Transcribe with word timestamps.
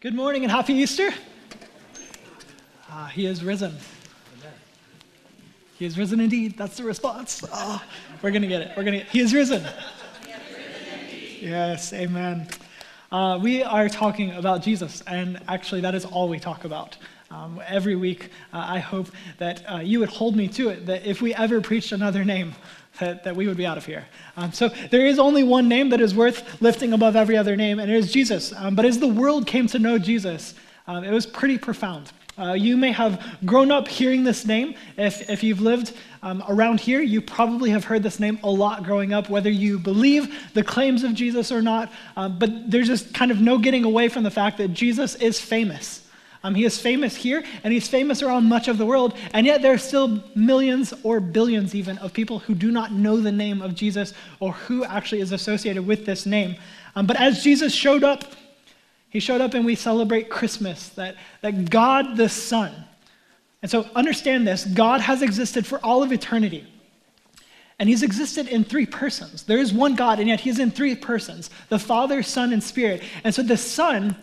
Good 0.00 0.14
morning 0.14 0.44
and 0.44 0.50
happy 0.50 0.72
Easter. 0.72 1.10
Ah, 2.88 3.10
he 3.12 3.26
is 3.26 3.44
risen. 3.44 3.76
He 5.78 5.84
is 5.84 5.98
risen 5.98 6.20
indeed. 6.20 6.56
That's 6.56 6.78
the 6.78 6.84
response. 6.84 7.44
Oh, 7.52 7.84
we're 8.22 8.30
going 8.30 8.40
to 8.40 8.48
get 8.48 8.62
it. 8.62 8.70
We're 8.78 8.84
going 8.84 9.00
to 9.00 9.04
He 9.04 9.20
is 9.20 9.34
risen. 9.34 9.62
Yes, 11.38 11.92
amen. 11.92 12.48
Uh, 13.12 13.38
we 13.42 13.62
are 13.62 13.90
talking 13.90 14.32
about 14.32 14.62
Jesus, 14.62 15.02
and 15.06 15.38
actually, 15.48 15.82
that 15.82 15.94
is 15.94 16.06
all 16.06 16.30
we 16.30 16.40
talk 16.40 16.64
about. 16.64 16.96
Um, 17.30 17.60
every 17.66 17.94
week, 17.94 18.30
uh, 18.54 18.64
I 18.66 18.78
hope 18.78 19.08
that 19.36 19.62
uh, 19.70 19.80
you 19.80 20.00
would 20.00 20.08
hold 20.08 20.34
me 20.34 20.48
to 20.48 20.70
it, 20.70 20.86
that 20.86 21.04
if 21.04 21.20
we 21.20 21.34
ever 21.34 21.60
preached 21.60 21.92
another 21.92 22.24
name, 22.24 22.54
that, 22.98 23.24
that 23.24 23.36
we 23.36 23.46
would 23.46 23.56
be 23.56 23.66
out 23.66 23.78
of 23.78 23.86
here. 23.86 24.06
Um, 24.36 24.52
so 24.52 24.68
there 24.90 25.06
is 25.06 25.18
only 25.18 25.42
one 25.42 25.68
name 25.68 25.90
that 25.90 26.00
is 26.00 26.14
worth 26.14 26.60
lifting 26.60 26.92
above 26.92 27.16
every 27.16 27.36
other 27.36 27.56
name, 27.56 27.78
and 27.78 27.90
it 27.90 27.96
is 27.96 28.12
Jesus. 28.12 28.52
Um, 28.52 28.74
but 28.74 28.84
as 28.84 28.98
the 28.98 29.08
world 29.08 29.46
came 29.46 29.66
to 29.68 29.78
know 29.78 29.98
Jesus, 29.98 30.54
um, 30.86 31.04
it 31.04 31.12
was 31.12 31.26
pretty 31.26 31.56
profound. 31.56 32.12
Uh, 32.38 32.54
you 32.54 32.76
may 32.76 32.90
have 32.90 33.22
grown 33.44 33.70
up 33.70 33.86
hearing 33.86 34.24
this 34.24 34.46
name. 34.46 34.74
If, 34.96 35.28
if 35.28 35.42
you've 35.42 35.60
lived 35.60 35.92
um, 36.22 36.42
around 36.48 36.80
here, 36.80 37.02
you 37.02 37.20
probably 37.20 37.70
have 37.70 37.84
heard 37.84 38.02
this 38.02 38.18
name 38.18 38.38
a 38.42 38.50
lot 38.50 38.82
growing 38.82 39.12
up, 39.12 39.28
whether 39.28 39.50
you 39.50 39.78
believe 39.78 40.52
the 40.54 40.64
claims 40.64 41.04
of 41.04 41.12
Jesus 41.12 41.52
or 41.52 41.60
not. 41.60 41.92
Uh, 42.16 42.28
but 42.28 42.70
there's 42.70 42.86
just 42.86 43.12
kind 43.12 43.30
of 43.30 43.40
no 43.40 43.58
getting 43.58 43.84
away 43.84 44.08
from 44.08 44.22
the 44.22 44.30
fact 44.30 44.56
that 44.58 44.68
Jesus 44.68 45.16
is 45.16 45.38
famous. 45.38 45.99
Um, 46.42 46.54
he 46.54 46.64
is 46.64 46.80
famous 46.80 47.14
here, 47.14 47.44
and 47.62 47.72
he's 47.72 47.88
famous 47.88 48.22
around 48.22 48.44
much 48.44 48.66
of 48.68 48.78
the 48.78 48.86
world, 48.86 49.14
and 49.34 49.44
yet 49.44 49.60
there 49.60 49.74
are 49.74 49.78
still 49.78 50.22
millions 50.34 50.94
or 51.02 51.20
billions 51.20 51.74
even 51.74 51.98
of 51.98 52.14
people 52.14 52.38
who 52.38 52.54
do 52.54 52.70
not 52.70 52.92
know 52.92 53.20
the 53.20 53.32
name 53.32 53.60
of 53.60 53.74
Jesus 53.74 54.14
or 54.40 54.52
who 54.52 54.84
actually 54.84 55.20
is 55.20 55.32
associated 55.32 55.86
with 55.86 56.06
this 56.06 56.24
name. 56.24 56.56
Um, 56.96 57.06
but 57.06 57.20
as 57.20 57.44
Jesus 57.44 57.74
showed 57.74 58.04
up, 58.04 58.24
he 59.10 59.20
showed 59.20 59.40
up 59.40 59.54
and 59.54 59.66
we 59.66 59.74
celebrate 59.74 60.30
Christmas, 60.30 60.88
that, 60.90 61.16
that 61.42 61.68
God 61.68 62.16
the 62.16 62.28
Son. 62.28 62.72
And 63.60 63.70
so 63.70 63.86
understand 63.94 64.46
this 64.46 64.64
God 64.64 65.02
has 65.02 65.20
existed 65.20 65.66
for 65.66 65.78
all 65.84 66.02
of 66.02 66.12
eternity. 66.12 66.66
And 67.78 67.88
he's 67.88 68.02
existed 68.02 68.48
in 68.48 68.64
three 68.64 68.84
persons. 68.84 69.42
There 69.42 69.58
is 69.58 69.72
one 69.72 69.94
God, 69.94 70.20
and 70.20 70.28
yet 70.28 70.40
he's 70.40 70.58
in 70.58 70.70
three 70.70 70.94
persons 70.94 71.50
the 71.68 71.78
Father, 71.78 72.22
Son, 72.22 72.52
and 72.52 72.62
Spirit. 72.62 73.02
And 73.24 73.34
so 73.34 73.42
the 73.42 73.56
Son 73.56 74.16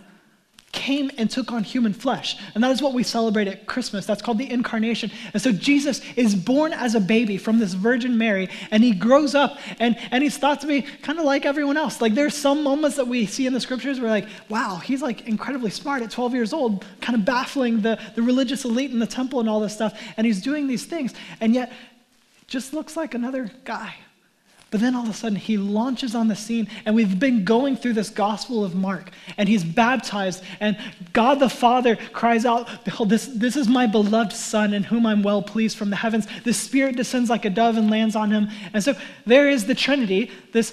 came 0.72 1.10
and 1.18 1.30
took 1.30 1.52
on 1.52 1.64
human 1.64 1.94
flesh. 1.94 2.38
And 2.54 2.64
that 2.64 2.72
is 2.72 2.82
what 2.82 2.94
we 2.94 3.04
celebrate 3.04 3.48
at 3.48 3.66
Christmas. 3.66 4.06
That's 4.06 4.22
called 4.22 4.38
the 4.38 4.50
incarnation. 4.52 5.12
And 5.34 5.42
so 5.42 5.52
Jesus 5.52 6.02
is 6.16 6.36
born 6.36 6.74
as 6.74 6.94
a 6.94 7.00
baby 7.00 7.38
from 7.38 7.60
this 7.60 7.74
Virgin 7.74 8.18
Mary, 8.18 8.50
and 8.70 8.84
he 8.84 8.92
grows 8.92 9.34
up, 9.34 9.58
and, 9.80 9.98
and 10.12 10.24
he's 10.24 10.38
thought 10.38 10.62
to 10.62 10.68
be 10.68 10.82
kind 10.82 11.20
of 11.20 11.26
like 11.26 11.46
everyone 11.46 11.78
else. 11.78 12.02
Like 12.02 12.14
there's 12.14 12.36
some 12.36 12.64
moments 12.64 12.98
that 12.98 13.08
we 13.08 13.26
see 13.26 13.48
in 13.48 13.54
the 13.54 13.62
scriptures 13.62 14.00
where, 14.00 14.10
like, 14.10 14.28
wow, 14.50 14.78
he's 14.78 15.02
like 15.02 15.28
incredibly 15.28 15.72
smart 15.72 16.02
at 16.02 16.12
12 16.12 16.34
years 16.34 16.54
old, 16.54 16.86
kind 17.02 17.18
of 17.18 17.24
baffling 17.24 17.82
the, 17.82 18.00
the 18.16 18.22
religious 18.22 18.66
elite 18.66 18.92
in 18.92 19.00
the 19.00 19.08
temple 19.08 19.40
and 19.40 19.50
all 19.50 19.60
this 19.60 19.74
stuff. 19.74 20.00
And 20.18 20.28
he's 20.28 20.42
doing 20.42 20.68
these 20.68 20.86
things, 20.86 21.14
and 21.40 21.54
yet 21.54 21.72
just 22.48 22.74
looks 22.74 22.98
like 22.98 23.14
another 23.14 23.52
guy. 23.64 23.96
But 24.70 24.82
then 24.82 24.96
all 24.96 25.04
of 25.04 25.10
a 25.10 25.14
sudden, 25.14 25.38
he 25.38 25.58
launches 25.58 26.14
on 26.14 26.28
the 26.28 26.36
scene, 26.36 26.68
and 26.86 26.94
we've 26.94 27.18
been 27.18 27.46
going 27.46 27.78
through 27.78 27.94
this 27.94 28.10
Gospel 28.10 28.66
of 28.66 28.76
Mark, 28.76 29.12
and 29.38 29.48
he's 29.48 29.64
baptized, 29.64 30.44
and 30.60 30.78
God 31.14 31.40
the 31.40 31.50
Father 31.50 31.96
cries 31.96 32.46
out, 32.46 32.84
Behold, 32.84 33.10
this, 33.10 33.28
this 33.28 33.56
is 33.56 33.70
my 33.70 33.88
beloved 33.88 34.34
Son, 34.34 34.74
in 34.74 34.84
whom 34.84 35.06
I'm 35.06 35.24
well 35.24 35.42
pleased 35.42 35.78
from 35.78 35.90
the 35.90 35.96
heavens. 35.96 36.28
The 36.44 36.54
Spirit 36.54 36.98
descends 36.98 37.30
like 37.30 37.46
a 37.46 37.50
dove 37.50 37.78
and 37.78 37.90
lands 37.90 38.16
on 38.16 38.30
him. 38.30 38.50
And 38.74 38.84
so 38.84 38.94
there 39.26 39.50
is 39.50 39.66
the 39.66 39.76
Trinity, 39.76 40.32
this 40.52 40.72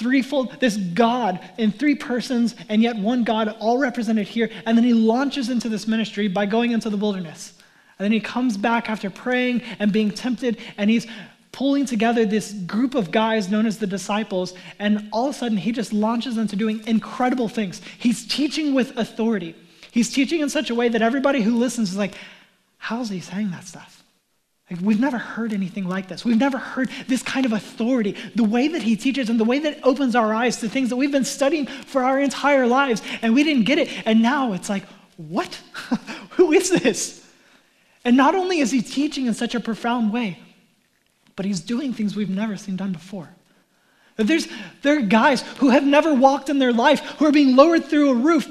threefold, 0.00 0.60
this 0.60 0.76
God 0.76 1.40
in 1.56 1.72
three 1.72 1.94
persons, 1.94 2.54
and 2.68 2.82
yet 2.82 2.96
one 2.96 3.24
God, 3.24 3.56
all 3.58 3.78
represented 3.78 4.28
here. 4.28 4.50
And 4.66 4.76
then 4.76 4.84
he 4.84 4.92
launches 4.92 5.48
into 5.48 5.70
this 5.70 5.86
ministry 5.86 6.28
by 6.28 6.44
going 6.44 6.72
into 6.72 6.90
the 6.90 6.96
wilderness. 6.98 7.54
And 7.98 8.04
then 8.04 8.12
he 8.12 8.20
comes 8.20 8.56
back 8.56 8.88
after 8.88 9.10
praying 9.10 9.62
and 9.78 9.92
being 9.92 10.10
tempted, 10.10 10.58
and 10.78 10.88
he's 10.88 11.06
pulling 11.52 11.84
together 11.84 12.24
this 12.24 12.52
group 12.52 12.94
of 12.94 13.10
guys 13.10 13.50
known 13.50 13.66
as 13.66 13.78
the 13.78 13.86
disciples, 13.86 14.54
and 14.78 15.08
all 15.12 15.28
of 15.28 15.34
a 15.34 15.38
sudden 15.38 15.58
he 15.58 15.72
just 15.72 15.92
launches 15.92 16.38
into 16.38 16.56
doing 16.56 16.86
incredible 16.86 17.48
things. 17.48 17.80
He's 17.98 18.26
teaching 18.26 18.74
with 18.74 18.96
authority. 18.96 19.54
He's 19.90 20.12
teaching 20.12 20.40
in 20.40 20.48
such 20.48 20.70
a 20.70 20.74
way 20.74 20.88
that 20.88 21.02
everybody 21.02 21.42
who 21.42 21.56
listens 21.56 21.90
is 21.90 21.96
like, 21.96 22.14
how's 22.78 23.10
he 23.10 23.20
saying 23.20 23.50
that 23.50 23.64
stuff? 23.64 24.00
Like, 24.70 24.80
we've 24.80 25.00
never 25.00 25.18
heard 25.18 25.52
anything 25.52 25.88
like 25.88 26.06
this. 26.06 26.24
We've 26.24 26.38
never 26.38 26.56
heard 26.56 26.90
this 27.08 27.24
kind 27.24 27.44
of 27.44 27.52
authority. 27.52 28.14
The 28.36 28.44
way 28.44 28.68
that 28.68 28.82
he 28.82 28.94
teaches 28.94 29.28
and 29.28 29.40
the 29.40 29.44
way 29.44 29.58
that 29.58 29.80
opens 29.82 30.14
our 30.14 30.32
eyes 30.32 30.58
to 30.58 30.68
things 30.68 30.90
that 30.90 30.96
we've 30.96 31.10
been 31.10 31.24
studying 31.24 31.66
for 31.66 32.04
our 32.04 32.20
entire 32.20 32.68
lives, 32.68 33.02
and 33.20 33.34
we 33.34 33.42
didn't 33.42 33.64
get 33.64 33.78
it. 33.78 33.90
And 34.06 34.22
now 34.22 34.52
it's 34.52 34.68
like, 34.68 34.84
what? 35.16 35.60
Who 36.30 36.52
is 36.52 36.70
this? 36.70 37.26
And 38.04 38.16
not 38.16 38.36
only 38.36 38.60
is 38.60 38.70
he 38.70 38.80
teaching 38.80 39.26
in 39.26 39.34
such 39.34 39.56
a 39.56 39.60
profound 39.60 40.12
way, 40.12 40.38
but 41.40 41.46
he's 41.46 41.60
doing 41.60 41.94
things 41.94 42.14
we've 42.14 42.28
never 42.28 42.54
seen 42.58 42.76
done 42.76 42.92
before. 42.92 43.26
There's, 44.18 44.46
there 44.82 44.98
are 44.98 45.00
guys 45.00 45.40
who 45.56 45.70
have 45.70 45.82
never 45.82 46.12
walked 46.12 46.50
in 46.50 46.58
their 46.58 46.70
life 46.70 47.00
who 47.00 47.24
are 47.24 47.32
being 47.32 47.56
lowered 47.56 47.86
through 47.86 48.10
a 48.10 48.14
roof. 48.14 48.46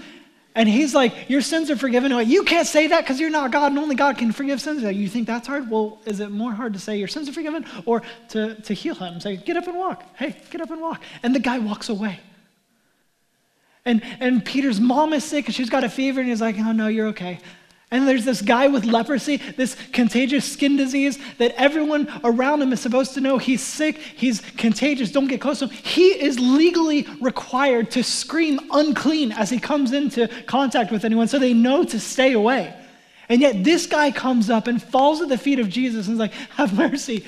And 0.56 0.68
he's 0.68 0.96
like, 0.96 1.30
Your 1.30 1.42
sins 1.42 1.70
are 1.70 1.76
forgiven. 1.76 2.12
Like, 2.12 2.28
you 2.28 2.44
can't 2.44 2.66
say 2.66 2.88
that 2.88 3.02
because 3.02 3.20
you're 3.20 3.30
not 3.30 3.52
God 3.52 3.68
and 3.68 3.78
only 3.78 3.94
God 3.94 4.18
can 4.18 4.32
forgive 4.32 4.60
sins. 4.60 4.82
Like, 4.82 4.96
you 4.96 5.08
think 5.08 5.28
that's 5.28 5.46
hard? 5.46 5.70
Well, 5.70 6.00
is 6.08 6.20
it 6.20 6.32
more 6.32 6.52
hard 6.52 6.74
to 6.74 6.80
say 6.80 6.98
your 6.98 7.08
sins 7.08 7.30
are 7.30 7.32
forgiven 7.32 7.64
or 7.86 8.02
to, 8.30 8.56
to 8.56 8.74
heal 8.74 8.96
him? 8.96 9.20
Say, 9.20 9.38
Get 9.38 9.56
up 9.56 9.68
and 9.68 9.78
walk. 9.78 10.04
Hey, 10.16 10.36
get 10.50 10.60
up 10.60 10.72
and 10.72 10.82
walk. 10.82 11.04
And 11.22 11.36
the 11.36 11.40
guy 11.40 11.60
walks 11.60 11.90
away. 11.90 12.20
And, 13.86 14.02
and 14.20 14.44
Peter's 14.44 14.80
mom 14.80 15.14
is 15.14 15.24
sick 15.24 15.46
and 15.46 15.54
she's 15.54 15.70
got 15.70 15.84
a 15.84 15.90
fever, 15.90 16.22
and 16.22 16.28
he's 16.28 16.42
like, 16.42 16.58
Oh, 16.58 16.72
no, 16.72 16.88
you're 16.88 17.10
okay. 17.10 17.40
And 17.92 18.08
there's 18.08 18.26
this 18.26 18.44
guy 18.44 18.68
with 18.68 18.86
leprosy, 18.86 19.38
this 19.38 19.76
contagious 19.92 20.50
skin 20.50 20.78
disease 20.78 21.18
that 21.40 21.56
everyone 21.58 22.08
around 22.24 22.62
him 22.62 22.72
is 22.72 22.80
supposed 22.80 23.16
to 23.16 23.22
know 23.22 23.40
he's 23.40 23.64
sick, 23.64 23.98
he's 23.98 24.42
contagious, 24.58 25.12
don't 25.12 25.28
get 25.28 25.42
close 25.42 25.60
to 25.60 25.68
him. 25.68 25.76
He 25.76 26.10
is 26.10 26.40
legally 26.40 27.08
required 27.20 27.90
to 27.92 28.04
scream 28.04 28.60
unclean 28.72 29.32
as 29.32 29.50
he 29.50 29.60
comes 29.60 29.92
into 29.92 30.28
contact 30.46 30.92
with 30.92 31.04
anyone 31.04 31.28
so 31.28 31.40
they 31.40 31.54
know 31.54 31.84
to 31.84 32.00
stay 32.00 32.34
away. 32.34 32.76
And 33.28 33.42
yet 33.42 33.64
this 33.64 33.88
guy 33.88 34.12
comes 34.12 34.52
up 34.52 34.68
and 34.68 34.82
falls 34.82 35.22
at 35.22 35.30
the 35.30 35.38
feet 35.38 35.60
of 35.60 35.68
Jesus 35.70 36.08
and 36.08 36.14
is 36.14 36.20
like, 36.20 36.34
Have 36.52 36.74
mercy. 36.74 37.26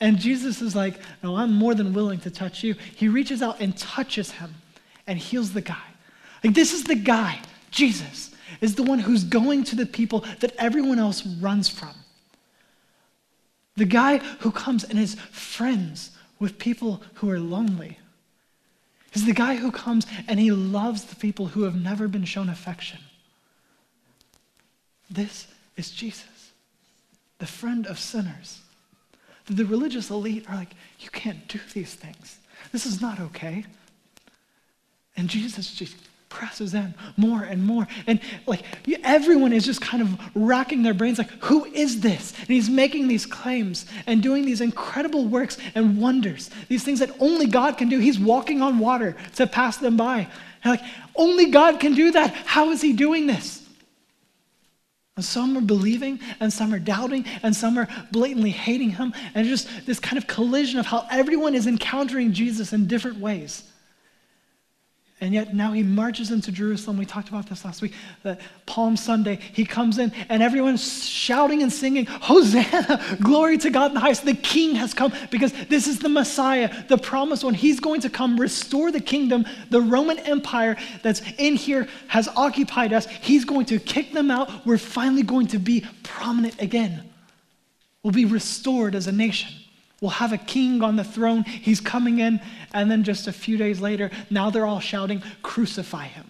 And 0.00 0.18
Jesus 0.18 0.62
is 0.62 0.76
like, 0.76 0.94
No, 1.24 1.36
I'm 1.36 1.52
more 1.52 1.74
than 1.74 1.92
willing 1.92 2.20
to 2.20 2.30
touch 2.30 2.62
you. 2.62 2.74
He 2.94 3.08
reaches 3.08 3.42
out 3.42 3.60
and 3.60 3.76
touches 3.76 4.30
him 4.32 4.54
and 5.08 5.18
heals 5.18 5.52
the 5.52 5.60
guy. 5.60 5.82
Like, 6.42 6.54
this 6.54 6.72
is 6.72 6.84
the 6.84 6.94
guy, 6.94 7.40
Jesus 7.70 8.33
is 8.60 8.74
the 8.74 8.82
one 8.82 8.98
who's 8.98 9.24
going 9.24 9.64
to 9.64 9.76
the 9.76 9.86
people 9.86 10.24
that 10.40 10.54
everyone 10.58 10.98
else 10.98 11.26
runs 11.26 11.68
from. 11.68 11.94
The 13.76 13.84
guy 13.84 14.18
who 14.18 14.50
comes 14.50 14.84
and 14.84 14.98
is 14.98 15.14
friends 15.14 16.10
with 16.38 16.58
people 16.58 17.02
who 17.14 17.30
are 17.30 17.40
lonely. 17.40 17.98
Is 19.12 19.26
the 19.26 19.32
guy 19.32 19.56
who 19.56 19.70
comes 19.70 20.06
and 20.26 20.40
he 20.40 20.50
loves 20.50 21.04
the 21.04 21.16
people 21.16 21.46
who 21.46 21.62
have 21.62 21.80
never 21.80 22.08
been 22.08 22.24
shown 22.24 22.48
affection. 22.48 22.98
This 25.10 25.46
is 25.76 25.90
Jesus, 25.90 26.50
the 27.38 27.46
friend 27.46 27.86
of 27.86 27.98
sinners. 27.98 28.60
The 29.46 29.64
religious 29.64 30.10
elite 30.10 30.48
are 30.48 30.56
like, 30.56 30.74
you 30.98 31.10
can't 31.10 31.46
do 31.48 31.60
these 31.72 31.94
things. 31.94 32.38
This 32.72 32.86
is 32.86 33.00
not 33.00 33.20
okay. 33.20 33.66
And 35.16 35.28
Jesus 35.28 35.74
just 35.74 35.96
presses 36.34 36.74
in 36.74 36.92
more 37.16 37.42
and 37.42 37.64
more. 37.64 37.86
And 38.06 38.20
like 38.46 38.64
everyone 39.04 39.52
is 39.52 39.64
just 39.64 39.80
kind 39.80 40.02
of 40.02 40.20
racking 40.34 40.82
their 40.82 40.92
brains, 40.92 41.16
like, 41.16 41.30
who 41.44 41.64
is 41.66 42.00
this? 42.00 42.34
And 42.40 42.48
he's 42.48 42.68
making 42.68 43.08
these 43.08 43.24
claims 43.24 43.86
and 44.06 44.22
doing 44.22 44.44
these 44.44 44.60
incredible 44.60 45.26
works 45.26 45.56
and 45.74 45.98
wonders, 45.98 46.50
these 46.68 46.82
things 46.82 46.98
that 46.98 47.10
only 47.20 47.46
God 47.46 47.78
can 47.78 47.88
do. 47.88 48.00
He's 48.00 48.18
walking 48.18 48.60
on 48.60 48.80
water 48.80 49.16
to 49.36 49.46
pass 49.46 49.76
them 49.76 49.96
by. 49.96 50.28
And 50.64 50.72
like, 50.72 50.82
only 51.14 51.50
God 51.50 51.78
can 51.78 51.94
do 51.94 52.10
that. 52.10 52.34
How 52.34 52.70
is 52.70 52.82
he 52.82 52.92
doing 52.92 53.26
this? 53.28 53.62
And 55.16 55.24
some 55.24 55.56
are 55.56 55.60
believing, 55.60 56.18
and 56.40 56.52
some 56.52 56.74
are 56.74 56.80
doubting, 56.80 57.24
and 57.44 57.54
some 57.54 57.78
are 57.78 57.86
blatantly 58.10 58.50
hating 58.50 58.90
him. 58.90 59.14
And 59.36 59.46
just 59.46 59.68
this 59.86 60.00
kind 60.00 60.18
of 60.18 60.26
collision 60.26 60.80
of 60.80 60.86
how 60.86 61.06
everyone 61.08 61.54
is 61.54 61.68
encountering 61.68 62.32
Jesus 62.32 62.72
in 62.72 62.88
different 62.88 63.18
ways. 63.20 63.62
And 65.20 65.32
yet 65.32 65.54
now 65.54 65.72
he 65.72 65.84
marches 65.84 66.32
into 66.32 66.50
Jerusalem. 66.50 66.98
We 66.98 67.06
talked 67.06 67.28
about 67.28 67.48
this 67.48 67.64
last 67.64 67.80
week. 67.80 67.94
That 68.24 68.40
Palm 68.66 68.96
Sunday, 68.96 69.38
he 69.52 69.64
comes 69.64 69.98
in 69.98 70.12
and 70.28 70.42
everyone's 70.42 71.06
shouting 71.08 71.62
and 71.62 71.72
singing, 71.72 72.06
Hosanna, 72.06 73.00
glory 73.22 73.56
to 73.58 73.70
God 73.70 73.92
in 73.92 73.94
the 73.94 74.00
highest. 74.00 74.24
The 74.24 74.34
king 74.34 74.74
has 74.74 74.92
come 74.92 75.12
because 75.30 75.52
this 75.68 75.86
is 75.86 76.00
the 76.00 76.08
Messiah, 76.08 76.84
the 76.88 76.98
promised 76.98 77.44
one. 77.44 77.54
He's 77.54 77.78
going 77.78 78.00
to 78.00 78.10
come 78.10 78.38
restore 78.38 78.90
the 78.90 79.00
kingdom. 79.00 79.46
The 79.70 79.80
Roman 79.80 80.18
Empire 80.18 80.76
that's 81.02 81.22
in 81.38 81.54
here 81.54 81.86
has 82.08 82.28
occupied 82.28 82.92
us. 82.92 83.06
He's 83.06 83.44
going 83.44 83.66
to 83.66 83.78
kick 83.78 84.12
them 84.12 84.32
out. 84.32 84.66
We're 84.66 84.78
finally 84.78 85.22
going 85.22 85.46
to 85.48 85.58
be 85.60 85.86
prominent 86.02 86.60
again. 86.60 87.08
We'll 88.02 88.12
be 88.12 88.24
restored 88.24 88.96
as 88.96 89.06
a 89.06 89.12
nation. 89.12 89.63
We'll 90.04 90.10
have 90.10 90.34
a 90.34 90.38
king 90.38 90.82
on 90.82 90.96
the 90.96 91.02
throne. 91.02 91.44
He's 91.44 91.80
coming 91.80 92.18
in. 92.18 92.38
And 92.74 92.90
then 92.90 93.04
just 93.04 93.26
a 93.26 93.32
few 93.32 93.56
days 93.56 93.80
later, 93.80 94.10
now 94.28 94.50
they're 94.50 94.66
all 94.66 94.78
shouting, 94.78 95.22
Crucify 95.40 96.08
him, 96.08 96.26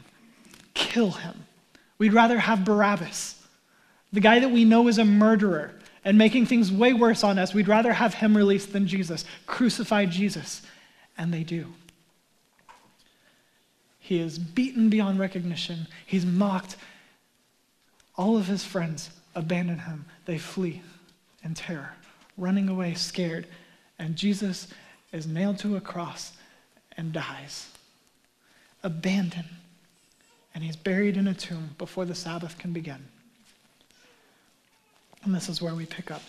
kill 0.75 1.11
him. 1.11 1.45
We'd 1.99 2.13
rather 2.13 2.39
have 2.39 2.65
Barabbas, 2.65 3.35
the 4.13 4.21
guy 4.21 4.39
that 4.39 4.53
we 4.53 4.65
know 4.65 4.87
is 4.87 4.99
a 4.99 5.05
murderer 5.05 5.73
and 6.05 6.17
making 6.17 6.47
things 6.47 6.71
way 6.71 6.93
worse 6.93 7.25
on 7.25 7.37
us. 7.37 7.53
We'd 7.53 7.67
rather 7.67 7.93
have 7.93 8.15
him 8.15 8.37
released 8.37 8.73
than 8.73 8.87
Jesus. 8.87 9.25
Crucify 9.47 10.05
Jesus. 10.05 10.63
And 11.19 11.35
they 11.35 11.43
do. 11.43 11.67
He 13.99 14.21
is 14.21 14.39
beaten 14.39 14.89
beyond 14.89 15.19
recognition. 15.19 15.89
He's 16.07 16.25
mocked. 16.25 16.77
All 18.17 18.37
of 18.37 18.47
his 18.47 18.65
friends 18.65 19.11
abandon 19.35 19.81
him. 19.81 20.05
They 20.27 20.39
flee 20.39 20.81
in 21.43 21.55
terror, 21.55 21.95
running 22.39 22.69
away 22.69 22.95
scared. 22.95 23.49
And 23.99 24.17
Jesus 24.17 24.69
is 25.13 25.27
nailed 25.27 25.59
to 25.61 25.77
a 25.77 25.81
cross 25.81 26.33
and 26.97 27.13
dies. 27.13 27.69
Abandoned. 28.83 29.49
And 30.55 30.63
he's 30.63 30.77
buried 30.77 31.17
in 31.17 31.27
a 31.27 31.35
tomb 31.35 31.71
before 31.79 32.05
the 32.05 32.15
Sabbath 32.15 32.59
can 32.59 32.73
begin. 32.73 33.05
And 35.25 35.35
this 35.35 35.49
is 35.49 35.61
where 35.61 35.75
we 35.75 35.87
pick 35.87 36.11
up. 36.11 36.23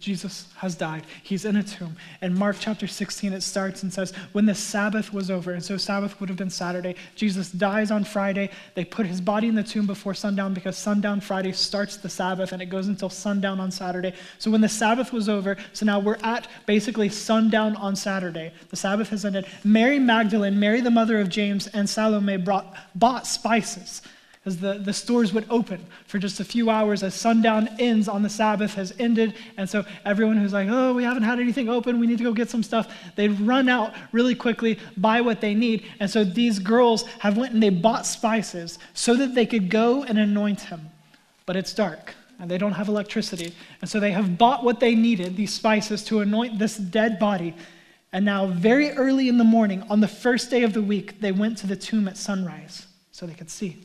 Jesus 0.00 0.48
has 0.56 0.74
died. 0.74 1.04
He's 1.22 1.44
in 1.44 1.56
a 1.56 1.62
tomb. 1.62 1.96
In 2.22 2.36
Mark 2.36 2.56
chapter 2.58 2.86
16, 2.86 3.34
it 3.34 3.42
starts 3.42 3.82
and 3.82 3.92
says, 3.92 4.14
When 4.32 4.46
the 4.46 4.54
Sabbath 4.54 5.12
was 5.12 5.30
over, 5.30 5.52
and 5.52 5.62
so 5.62 5.76
Sabbath 5.76 6.18
would 6.18 6.30
have 6.30 6.38
been 6.38 6.48
Saturday, 6.48 6.96
Jesus 7.14 7.50
dies 7.50 7.90
on 7.90 8.02
Friday. 8.02 8.48
They 8.74 8.84
put 8.86 9.04
his 9.04 9.20
body 9.20 9.46
in 9.46 9.54
the 9.54 9.62
tomb 9.62 9.86
before 9.86 10.14
sundown 10.14 10.54
because 10.54 10.78
sundown 10.78 11.20
Friday 11.20 11.52
starts 11.52 11.98
the 11.98 12.08
Sabbath 12.08 12.52
and 12.52 12.62
it 12.62 12.66
goes 12.66 12.88
until 12.88 13.10
sundown 13.10 13.60
on 13.60 13.70
Saturday. 13.70 14.14
So 14.38 14.50
when 14.50 14.62
the 14.62 14.70
Sabbath 14.70 15.12
was 15.12 15.28
over, 15.28 15.56
so 15.74 15.84
now 15.84 16.00
we're 16.00 16.18
at 16.22 16.48
basically 16.64 17.10
sundown 17.10 17.76
on 17.76 17.94
Saturday. 17.94 18.52
The 18.70 18.76
Sabbath 18.76 19.10
has 19.10 19.26
ended. 19.26 19.46
Mary 19.64 19.98
Magdalene, 19.98 20.58
Mary 20.58 20.80
the 20.80 20.90
mother 20.90 21.20
of 21.20 21.28
James, 21.28 21.66
and 21.68 21.88
Salome 21.88 22.38
brought, 22.38 22.74
bought 22.94 23.26
spices 23.26 24.00
as 24.46 24.58
the, 24.58 24.74
the 24.74 24.92
stores 24.92 25.32
would 25.32 25.46
open 25.48 25.84
for 26.06 26.18
just 26.18 26.38
a 26.38 26.44
few 26.44 26.68
hours 26.68 27.02
as 27.02 27.14
sundown 27.14 27.68
ends 27.78 28.08
on 28.08 28.22
the 28.22 28.28
Sabbath 28.28 28.74
has 28.74 28.92
ended. 28.98 29.34
And 29.56 29.68
so 29.68 29.84
everyone 30.04 30.36
who's 30.36 30.52
like, 30.52 30.68
oh, 30.70 30.92
we 30.92 31.02
haven't 31.02 31.22
had 31.22 31.40
anything 31.40 31.68
open, 31.68 31.98
we 31.98 32.06
need 32.06 32.18
to 32.18 32.24
go 32.24 32.32
get 32.32 32.50
some 32.50 32.62
stuff, 32.62 32.94
they'd 33.16 33.40
run 33.40 33.68
out 33.68 33.94
really 34.12 34.34
quickly, 34.34 34.78
buy 34.96 35.20
what 35.20 35.40
they 35.40 35.54
need. 35.54 35.84
And 35.98 36.10
so 36.10 36.24
these 36.24 36.58
girls 36.58 37.04
have 37.20 37.36
went 37.36 37.54
and 37.54 37.62
they 37.62 37.70
bought 37.70 38.06
spices 38.06 38.78
so 38.92 39.14
that 39.16 39.34
they 39.34 39.46
could 39.46 39.70
go 39.70 40.02
and 40.02 40.18
anoint 40.18 40.60
him. 40.62 40.90
But 41.46 41.56
it's 41.56 41.72
dark 41.72 42.14
and 42.38 42.50
they 42.50 42.58
don't 42.58 42.72
have 42.72 42.88
electricity. 42.88 43.54
And 43.80 43.88
so 43.88 44.00
they 44.00 44.12
have 44.12 44.36
bought 44.36 44.64
what 44.64 44.80
they 44.80 44.94
needed, 44.94 45.36
these 45.36 45.52
spices, 45.52 46.04
to 46.04 46.20
anoint 46.20 46.58
this 46.58 46.76
dead 46.76 47.18
body. 47.18 47.54
And 48.12 48.24
now, 48.24 48.46
very 48.46 48.90
early 48.90 49.28
in 49.28 49.38
the 49.38 49.44
morning, 49.44 49.82
on 49.90 50.00
the 50.00 50.08
first 50.08 50.50
day 50.50 50.62
of 50.62 50.72
the 50.72 50.82
week, 50.82 51.20
they 51.20 51.32
went 51.32 51.58
to 51.58 51.66
the 51.66 51.76
tomb 51.76 52.06
at 52.06 52.16
sunrise 52.16 52.86
so 53.10 53.26
they 53.26 53.34
could 53.34 53.50
see. 53.50 53.84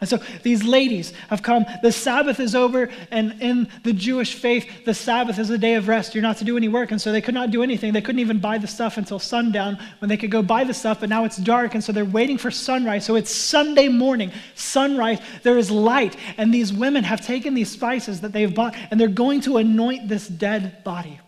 And 0.00 0.08
so 0.08 0.16
these 0.42 0.64
ladies 0.64 1.12
have 1.28 1.42
come. 1.42 1.66
The 1.82 1.92
Sabbath 1.92 2.40
is 2.40 2.54
over, 2.54 2.88
and 3.10 3.36
in 3.42 3.68
the 3.82 3.92
Jewish 3.92 4.34
faith, 4.34 4.86
the 4.86 4.94
Sabbath 4.94 5.38
is 5.38 5.50
a 5.50 5.58
day 5.58 5.74
of 5.74 5.88
rest. 5.88 6.14
You're 6.14 6.22
not 6.22 6.38
to 6.38 6.44
do 6.44 6.56
any 6.56 6.68
work. 6.68 6.90
And 6.90 7.00
so 7.00 7.12
they 7.12 7.20
could 7.20 7.34
not 7.34 7.50
do 7.50 7.62
anything. 7.62 7.92
They 7.92 8.00
couldn't 8.00 8.20
even 8.20 8.38
buy 8.38 8.56
the 8.56 8.66
stuff 8.66 8.96
until 8.96 9.18
sundown 9.18 9.78
when 9.98 10.08
they 10.08 10.16
could 10.16 10.30
go 10.30 10.40
buy 10.40 10.64
the 10.64 10.72
stuff, 10.72 11.00
but 11.00 11.10
now 11.10 11.24
it's 11.24 11.36
dark. 11.36 11.74
And 11.74 11.84
so 11.84 11.92
they're 11.92 12.06
waiting 12.06 12.38
for 12.38 12.50
sunrise. 12.50 13.04
So 13.04 13.14
it's 13.14 13.30
Sunday 13.30 13.88
morning, 13.88 14.32
sunrise. 14.54 15.18
There 15.42 15.58
is 15.58 15.70
light. 15.70 16.16
And 16.38 16.52
these 16.52 16.72
women 16.72 17.04
have 17.04 17.20
taken 17.20 17.52
these 17.52 17.70
spices 17.70 18.22
that 18.22 18.32
they've 18.32 18.54
bought, 18.54 18.74
and 18.90 18.98
they're 18.98 19.08
going 19.08 19.42
to 19.42 19.58
anoint 19.58 20.08
this 20.08 20.26
dead 20.26 20.82
body. 20.82 21.20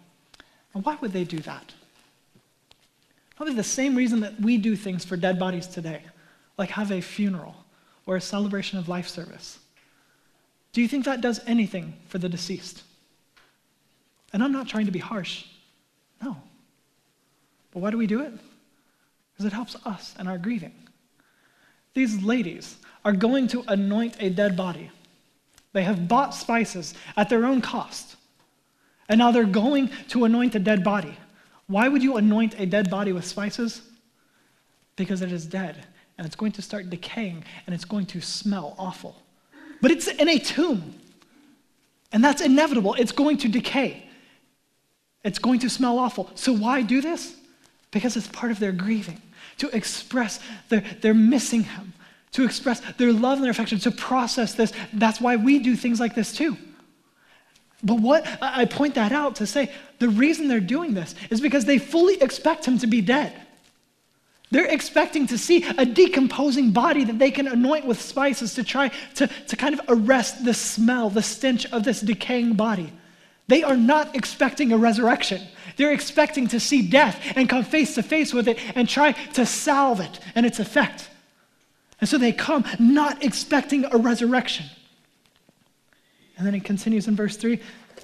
And 0.72 0.82
why 0.82 0.96
would 1.02 1.12
they 1.12 1.25
do 1.25 1.40
that? 1.40 1.75
Probably 3.36 3.54
the 3.54 3.62
same 3.62 3.96
reason 3.96 4.20
that 4.20 4.40
we 4.40 4.56
do 4.56 4.76
things 4.76 5.04
for 5.04 5.18
dead 5.18 5.38
bodies 5.38 5.66
today, 5.66 6.02
like 6.56 6.70
have 6.70 6.90
a 6.90 7.02
funeral 7.02 7.54
or 8.06 8.16
a 8.16 8.20
celebration 8.20 8.78
of 8.78 8.88
life 8.88 9.08
service? 9.08 9.58
Do 10.72 10.81
you 10.81 10.88
think 10.88 11.04
that 11.04 11.20
does 11.20 11.40
anything 11.46 11.94
for 12.06 12.19
the 12.19 12.28
deceased? 12.28 12.82
And 14.32 14.43
I'm 14.43 14.52
not 14.52 14.69
trying 14.69 14.87
to 14.87 14.93
be 14.93 14.99
harsh. 14.99 15.44
No. 16.22 16.37
But 17.72 17.81
why 17.81 17.90
do 17.90 17.99
we 17.99 18.06
do 18.06 18.22
it? 18.22 18.32
Because 19.32 19.44
it 19.44 19.52
helps 19.52 19.76
us 19.84 20.14
and 20.19 20.28
our 20.28 20.38
grieving. 20.38 20.72
These 21.94 22.22
ladies 22.22 22.76
are 23.04 23.12
going 23.12 23.49
to 23.49 23.64
anoint 23.69 24.16
a 24.19 24.31
dead 24.31 24.56
body. 24.56 24.90
They 25.72 25.82
have 25.84 26.08
bought 26.08 26.34
spices 26.34 26.94
at 27.16 27.28
their 27.28 27.44
own 27.44 27.60
cost. 27.60 28.16
And 29.08 29.19
now 29.19 29.31
they're 29.31 29.44
going 29.44 29.90
to 30.08 30.25
anoint 30.25 30.54
a 30.54 30.58
dead 30.58 30.82
body. 30.84 31.16
Why 31.66 31.88
would 31.88 32.02
you 32.02 32.16
anoint 32.16 32.58
a 32.58 32.66
dead 32.66 32.90
body 32.90 33.12
with 33.12 33.26
spices? 33.26 33.82
Because 34.96 35.22
it 35.22 35.32
is 35.32 35.46
dead 35.46 35.87
and 36.19 36.26
it's 36.26 36.37
going 36.37 36.53
to 36.53 36.62
start 36.62 36.91
decaying 36.91 37.44
and 37.67 37.75
it's 37.75 37.85
going 37.85 38.06
to 38.06 38.20
smell 38.20 38.75
awful. 38.79 39.17
But 39.81 39.91
it's 39.91 40.09
in 40.09 40.29
a 40.29 40.38
tomb. 40.38 40.94
And 42.12 42.23
that's 42.23 42.43
inevitable. 42.43 42.94
It's 42.94 43.12
going 43.12 43.38
to 43.38 43.49
decay. 43.49 44.05
It's 45.25 45.38
going 45.38 45.61
to 45.61 45.70
smell 45.70 45.99
awful. 45.99 46.31
So 46.35 46.53
why 46.53 46.82
do 46.82 47.00
this? 47.00 47.37
Because 47.91 48.17
it's 48.17 48.29
part 48.29 48.53
of 48.53 48.59
their 48.59 48.73
grieving, 48.73 49.20
to 49.59 49.69
express 49.75 50.41
their, 50.69 50.82
they're 51.00 51.14
missing 51.14 51.64
him, 51.64 51.93
to 52.32 52.44
express 52.44 52.81
their 52.99 53.12
love 53.12 53.38
and 53.38 53.44
their 53.44 53.50
affection, 53.50 53.79
to 53.81 53.91
process 53.91 54.55
this. 54.55 54.73
That's 54.93 55.20
why 55.20 55.37
we 55.37 55.59
do 55.59 55.76
things 55.76 56.00
like 56.00 56.14
this 56.14 56.32
too. 56.32 56.56
But 57.82 58.00
what 58.00 58.26
I 58.41 58.64
point 58.64 58.94
that 58.94 59.12
out 59.12 59.37
to 59.37 59.47
say 59.47 59.70
the 59.99 60.09
reason 60.09 60.49
they're 60.49 60.61
doing 60.61 60.94
this 60.94 61.14
is 61.31 61.41
because 61.41 61.64
they 61.64 61.79
fully 61.79 62.20
expect 62.23 62.64
him 62.64 62.79
to 62.79 62.87
be 62.87 63.00
dead. 63.00 63.35
They're 64.52 64.66
expecting 64.66 65.26
to 65.28 65.38
see 65.38 65.64
a 65.78 65.87
decomposing 65.87 66.72
body 66.72 67.04
that 67.04 67.19
they 67.19 67.31
can 67.31 67.49
anoint 67.49 67.87
with 67.87 67.99
spices 67.99 68.52
to 68.56 68.62
try 68.62 68.88
to, 69.14 69.26
to 69.26 69.56
kind 69.56 69.72
of 69.72 69.81
arrest 69.88 70.44
the 70.44 70.52
smell, 70.52 71.08
the 71.08 71.22
stench 71.22 71.64
of 71.72 71.84
this 71.84 72.02
decaying 72.02 72.52
body. 72.52 72.93
They 73.49 73.62
are 73.62 73.78
not 73.78 74.14
expecting 74.14 74.70
a 74.70 74.76
resurrection. 74.76 75.40
They're 75.78 75.94
expecting 75.94 76.49
to 76.49 76.60
see 76.60 76.87
death 76.87 77.19
and 77.34 77.49
come 77.49 77.64
face 77.64 77.94
to 77.94 78.02
face 78.02 78.34
with 78.34 78.46
it 78.46 78.58
and 78.76 78.87
try 78.87 79.12
to 79.12 79.46
salve 79.46 80.00
it 80.00 80.20
and 80.34 80.44
its 80.44 80.60
effect. 80.60 81.08
And 81.99 82.06
so 82.06 82.19
they 82.19 82.32
come 82.32 82.66
not 82.78 83.25
expecting 83.25 83.87
a 83.87 83.96
resurrection. 83.96 84.66
And 86.37 86.46
then 86.46 86.54
it 86.54 86.64
continues 86.64 87.08
in 87.08 87.16
verse 87.16 87.38
3 87.38 87.58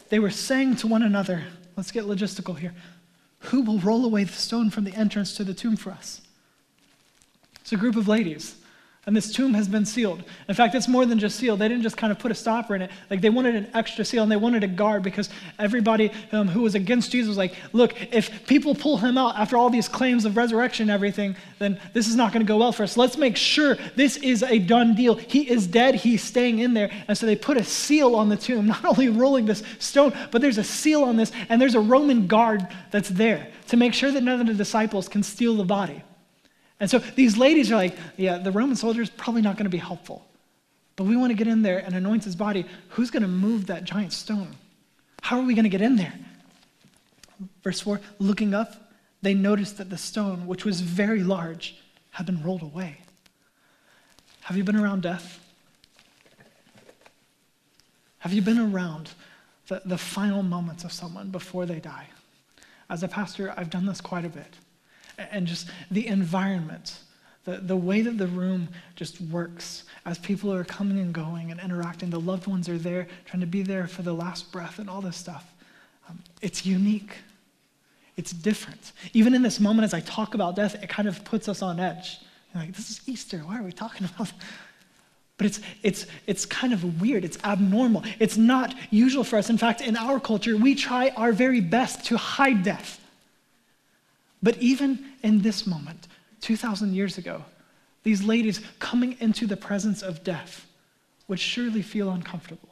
they 0.09 0.19
were 0.19 0.31
saying 0.31 0.77
to 0.77 0.87
one 0.87 1.03
another, 1.03 1.45
let's 1.77 1.91
get 1.91 2.05
logistical 2.05 2.59
here, 2.59 2.73
who 3.41 3.61
will 3.61 3.81
roll 3.81 4.06
away 4.06 4.25
the 4.25 4.33
stone 4.33 4.71
from 4.71 4.85
the 4.85 4.95
entrance 4.95 5.37
to 5.37 5.45
the 5.45 5.53
tomb 5.53 5.77
for 5.77 5.91
us? 5.91 6.23
It's 7.69 7.75
a 7.75 7.76
group 7.76 7.97
of 7.97 8.09
ladies. 8.09 8.56
And 9.05 9.15
this 9.15 9.31
tomb 9.31 9.53
has 9.53 9.69
been 9.69 9.85
sealed. 9.85 10.25
In 10.49 10.55
fact, 10.55 10.75
it's 10.75 10.88
more 10.88 11.05
than 11.05 11.19
just 11.19 11.38
sealed. 11.38 11.59
They 11.59 11.69
didn't 11.69 11.82
just 11.82 11.99
kind 11.99 12.11
of 12.11 12.19
put 12.19 12.31
a 12.31 12.35
stopper 12.35 12.75
in 12.75 12.81
it. 12.81 12.90
Like 13.11 13.21
they 13.21 13.28
wanted 13.28 13.57
an 13.57 13.69
extra 13.75 14.07
seal 14.07 14.23
and 14.23 14.33
they 14.33 14.37
wanted 14.37 14.64
a 14.64 14.69
guard 14.69 15.02
because 15.02 15.28
everybody 15.59 16.11
um, 16.33 16.49
who 16.49 16.62
was 16.62 16.75
against 16.75 17.12
Jesus 17.12 17.28
was 17.28 17.37
like, 17.37 17.54
look, 17.75 17.95
if 18.11 18.47
people 18.47 18.75
pull 18.75 18.97
him 18.97 19.19
out 19.19 19.37
after 19.37 19.59
all 19.59 19.69
these 19.69 19.87
claims 19.87 20.25
of 20.25 20.38
resurrection 20.38 20.85
and 20.85 20.90
everything, 20.90 21.37
then 21.59 21.78
this 21.93 22.09
is 22.09 22.16
not 22.16 22.33
going 22.33 22.40
to 22.40 22.49
go 22.49 22.57
well 22.57 22.73
for 22.73 22.85
us. 22.85 22.97
Let's 22.97 23.19
make 23.19 23.37
sure 23.37 23.76
this 23.97 24.16
is 24.16 24.43
a 24.43 24.59
done 24.59 24.95
deal. 24.95 25.16
He 25.16 25.50
is 25.50 25.66
dead. 25.66 25.97
He's 25.97 26.25
staying 26.25 26.61
in 26.61 26.73
there. 26.73 26.90
And 27.07 27.19
so 27.19 27.26
they 27.26 27.37
put 27.37 27.59
a 27.59 27.64
seal 27.64 28.16
on 28.16 28.31
the 28.31 28.37
tomb, 28.38 28.66
not 28.66 28.83
only 28.83 29.11
rolling 29.11 29.45
this 29.45 29.62
stone, 29.78 30.16
but 30.31 30.40
there's 30.40 30.57
a 30.57 30.64
seal 30.64 31.04
on 31.04 31.16
this 31.16 31.33
and 31.50 31.61
there's 31.61 31.75
a 31.75 31.81
Roman 31.81 32.28
guard 32.28 32.66
that's 32.90 33.11
there 33.11 33.52
to 33.66 33.76
make 33.76 33.93
sure 33.93 34.11
that 34.11 34.23
none 34.23 34.40
of 34.40 34.47
the 34.47 34.54
disciples 34.54 35.07
can 35.07 35.23
steal 35.23 35.54
the 35.54 35.64
body. 35.64 36.02
And 36.80 36.90
so 36.90 36.99
these 36.99 37.37
ladies 37.37 37.73
are 37.73 37.76
like, 37.76 37.97
yeah, 38.16 38.38
the 38.38 38.52
Roman 38.52 38.76
soldier 38.76 39.02
is 39.02 39.11
probably 39.11 39.42
not 39.42 39.56
going 39.56 39.64
to 39.64 39.70
be 39.70 39.78
helpful. 39.78 40.25
But 40.97 41.04
we 41.04 41.16
want 41.16 41.30
to 41.30 41.37
get 41.37 41.47
in 41.47 41.62
there 41.62 41.78
and 41.78 41.94
anoint 41.94 42.25
his 42.25 42.37
body. 42.37 42.66
Who's 42.90 43.11
going 43.11 43.23
to 43.23 43.28
move 43.28 43.66
that 43.66 43.85
giant 43.85 44.12
stone? 44.12 44.50
How 45.23 45.38
are 45.38 45.44
we 45.44 45.54
going 45.54 45.64
to 45.64 45.70
get 45.70 45.82
in 45.82 45.97
there? 45.97 46.14
Verse 47.62 47.80
4 47.80 48.00
looking 48.18 48.54
up, 48.54 48.90
they 49.23 49.35
noticed 49.35 49.78
that 49.78 49.90
the 49.90 49.99
stone, 49.99 50.47
which 50.47 50.64
was 50.64 50.80
very 50.80 51.23
large, 51.23 51.76
had 52.11 52.26
been 52.26 52.42
rolled 52.42 52.62
away. 52.62 52.99
Have 54.42 54.56
you 54.56 54.64
been 54.64 54.76
around 54.76 55.02
death? 55.02 55.44
Have 58.20 58.32
you 58.32 58.42
been 58.42 58.58
around 58.58 59.11
the, 59.68 59.82
the 59.85 59.99
final 59.99 60.42
moments 60.42 60.85
of 60.85 60.92
someone 60.92 61.30
before 61.30 61.66
they 61.66 61.80
die? 61.80 62.08
As 62.90 63.02
a 63.02 63.08
pastor, 63.08 63.52
I've 63.56 63.70
done 63.70 63.87
this 63.87 64.00
quite 64.00 64.25
a 64.25 64.28
bit 64.28 64.54
and 65.19 65.47
just 65.47 65.69
the 65.91 66.07
environment, 66.07 66.99
the, 67.45 67.59
the 67.59 67.77
way 67.77 68.03
that 68.03 68.19
the 68.19 68.27
room 68.27 68.69
just 68.95 69.21
works 69.21 69.85
as 70.07 70.19
people 70.19 70.53
are 70.53 70.65
coming 70.65 70.99
and 70.99 71.13
going 71.13 71.51
and 71.51 71.61
interacting. 71.61 72.11
The 72.11 72.21
loved 72.21 72.47
ones 72.47 72.69
are 72.69 72.79
there, 72.79 73.09
trying 73.25 73.41
to 73.41 73.47
be 73.47 73.63
there 73.63 73.87
for 73.87 74.03
the 74.03 74.13
last 74.15 74.53
breath 74.53 74.79
and 74.79 74.89
all 74.89 75.01
this 75.01 75.17
stuff. 75.17 75.53
Um, 76.09 76.19
it's 76.41 76.65
unique. 76.65 77.17
It's 78.17 78.33
different. 78.33 78.93
Even 79.13 79.35
in 79.35 79.43
this 79.43 79.61
moment, 79.61 79.85
as 79.85 79.95
I 79.95 80.01
talk 80.01 80.35
about 80.35 80.57
death, 80.57 80.75
it 80.83 80.89
kind 80.89 81.09
of 81.09 81.25
puts 81.25 81.49
us 81.49 81.63
on 81.63 81.79
edge. 81.79 82.19
You're 82.53 82.65
like, 82.65 82.75
this 82.75 82.91
is 82.91 83.01
Easter. 83.07 83.39
Why 83.39 83.59
are 83.59 83.63
we 83.63 83.73
talking 83.73 84.09
about? 84.15 84.33
But 85.37 85.47
it's, 85.47 85.61
it's, 85.85 86.07
it's 86.27 86.45
kind 86.45 86.73
of 86.73 87.01
weird. 87.01 87.25
It's 87.25 87.39
abnormal. 87.45 88.03
It's 88.19 88.37
not 88.37 88.75
usual 88.91 89.23
for 89.23 89.37
us. 89.37 89.51
In 89.51 89.57
fact, 89.57 89.81
in 89.81 89.97
our 89.97 90.19
culture, 90.19 90.57
we 90.57 90.75
try 90.75 91.11
our 91.11 91.33
very 91.33 91.61
best 91.61 92.07
to 92.07 92.17
hide 92.17 92.65
death. 92.65 93.01
But 94.42 94.57
even 94.59 95.12
in 95.23 95.42
this 95.42 95.66
moment, 95.66 96.09
2,000 96.40 96.95
years 96.95 97.18
ago, 97.18 97.45
these 98.04 98.23
ladies 98.23 98.61
coming 98.78 99.16
into 99.21 99.47
the 99.47 99.57
presence 99.57 100.02
of 100.02 100.23
death 100.25 100.66
would 101.26 101.40
surely 101.40 101.83
feel 101.83 102.11
uncomfortable. 102.11 102.68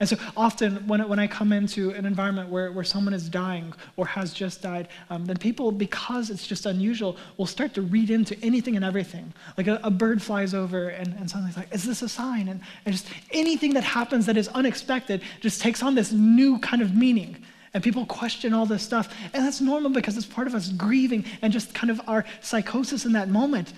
And 0.00 0.08
so 0.08 0.16
often, 0.36 0.86
when, 0.86 1.06
when 1.08 1.18
I 1.18 1.26
come 1.26 1.52
into 1.52 1.90
an 1.90 2.06
environment 2.06 2.50
where, 2.50 2.70
where 2.70 2.84
someone 2.84 3.12
is 3.12 3.28
dying 3.28 3.72
or 3.96 4.06
has 4.06 4.32
just 4.32 4.62
died, 4.62 4.86
um, 5.10 5.24
then 5.24 5.36
people, 5.36 5.72
because 5.72 6.30
it's 6.30 6.46
just 6.46 6.66
unusual, 6.66 7.16
will 7.36 7.46
start 7.46 7.74
to 7.74 7.82
read 7.82 8.10
into 8.10 8.38
anything 8.40 8.76
and 8.76 8.84
everything. 8.84 9.32
Like 9.56 9.66
a, 9.66 9.80
a 9.82 9.90
bird 9.90 10.22
flies 10.22 10.54
over, 10.54 10.90
and, 10.90 11.08
and 11.14 11.28
suddenly 11.28 11.48
it's 11.48 11.58
like, 11.58 11.74
Is 11.74 11.82
this 11.82 12.02
a 12.02 12.08
sign? 12.08 12.46
And, 12.46 12.60
and 12.86 12.94
just 12.94 13.08
anything 13.32 13.74
that 13.74 13.82
happens 13.82 14.26
that 14.26 14.36
is 14.36 14.46
unexpected 14.48 15.22
just 15.40 15.60
takes 15.60 15.82
on 15.82 15.96
this 15.96 16.12
new 16.12 16.60
kind 16.60 16.80
of 16.80 16.94
meaning. 16.94 17.44
And 17.74 17.82
people 17.84 18.06
question 18.06 18.54
all 18.54 18.66
this 18.66 18.82
stuff. 18.82 19.14
And 19.32 19.44
that's 19.44 19.60
normal 19.60 19.90
because 19.90 20.16
it's 20.16 20.26
part 20.26 20.46
of 20.46 20.54
us 20.54 20.70
grieving 20.70 21.24
and 21.42 21.52
just 21.52 21.74
kind 21.74 21.90
of 21.90 22.00
our 22.06 22.24
psychosis 22.40 23.04
in 23.04 23.12
that 23.12 23.28
moment. 23.28 23.72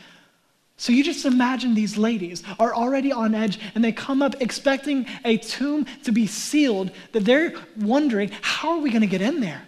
So 0.77 0.93
you 0.93 1.05
just 1.05 1.27
imagine 1.27 1.75
these 1.75 1.99
ladies 1.99 2.43
are 2.59 2.75
already 2.75 3.13
on 3.13 3.35
edge 3.35 3.61
and 3.75 3.85
they 3.85 3.93
come 3.93 4.23
up 4.23 4.41
expecting 4.41 5.07
a 5.27 5.37
tomb 5.37 5.85
to 6.05 6.13
be 6.13 6.27
sealed, 6.27 6.91
that 7.13 7.25
they're 7.27 7.55
wondering, 7.77 8.31
how 8.41 8.71
are 8.71 8.79
we 8.79 8.91
going 8.91 9.03
to 9.03 9.07
get 9.07 9.21
in 9.21 9.41
there? 9.41 9.63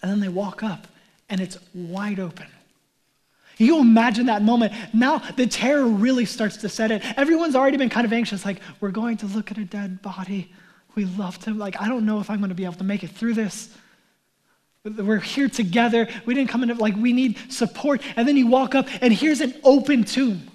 And 0.00 0.10
then 0.10 0.20
they 0.20 0.28
walk 0.28 0.62
up 0.62 0.86
and 1.28 1.40
it's 1.40 1.58
wide 1.74 2.20
open. 2.20 2.46
You 3.58 3.80
imagine 3.80 4.26
that 4.26 4.42
moment. 4.42 4.72
Now 4.92 5.18
the 5.18 5.46
terror 5.46 5.86
really 5.86 6.24
starts 6.24 6.56
to 6.58 6.68
set 6.68 6.90
in. 6.90 7.02
Everyone's 7.16 7.56
already 7.56 7.76
been 7.76 7.90
kind 7.90 8.04
of 8.04 8.12
anxious, 8.12 8.44
like, 8.44 8.60
we're 8.80 8.90
going 8.90 9.16
to 9.18 9.26
look 9.26 9.50
at 9.50 9.58
a 9.58 9.64
dead 9.64 10.02
body. 10.02 10.52
We 10.94 11.04
loved 11.04 11.44
him. 11.44 11.58
Like, 11.58 11.80
I 11.80 11.88
don't 11.88 12.04
know 12.04 12.20
if 12.20 12.30
I'm 12.30 12.38
going 12.38 12.50
to 12.50 12.54
be 12.54 12.64
able 12.64 12.74
to 12.74 12.84
make 12.84 13.02
it 13.02 13.10
through 13.10 13.34
this. 13.34 13.74
We're 14.84 15.18
here 15.18 15.48
together. 15.48 16.08
We 16.26 16.34
didn't 16.34 16.50
come 16.50 16.62
in 16.62 16.76
like 16.78 16.96
we 16.96 17.12
need 17.12 17.38
support. 17.52 18.02
And 18.16 18.26
then 18.26 18.36
you 18.36 18.48
walk 18.48 18.74
up 18.74 18.88
and 19.00 19.12
here's 19.12 19.40
an 19.40 19.54
open 19.62 20.04
tomb. 20.04 20.50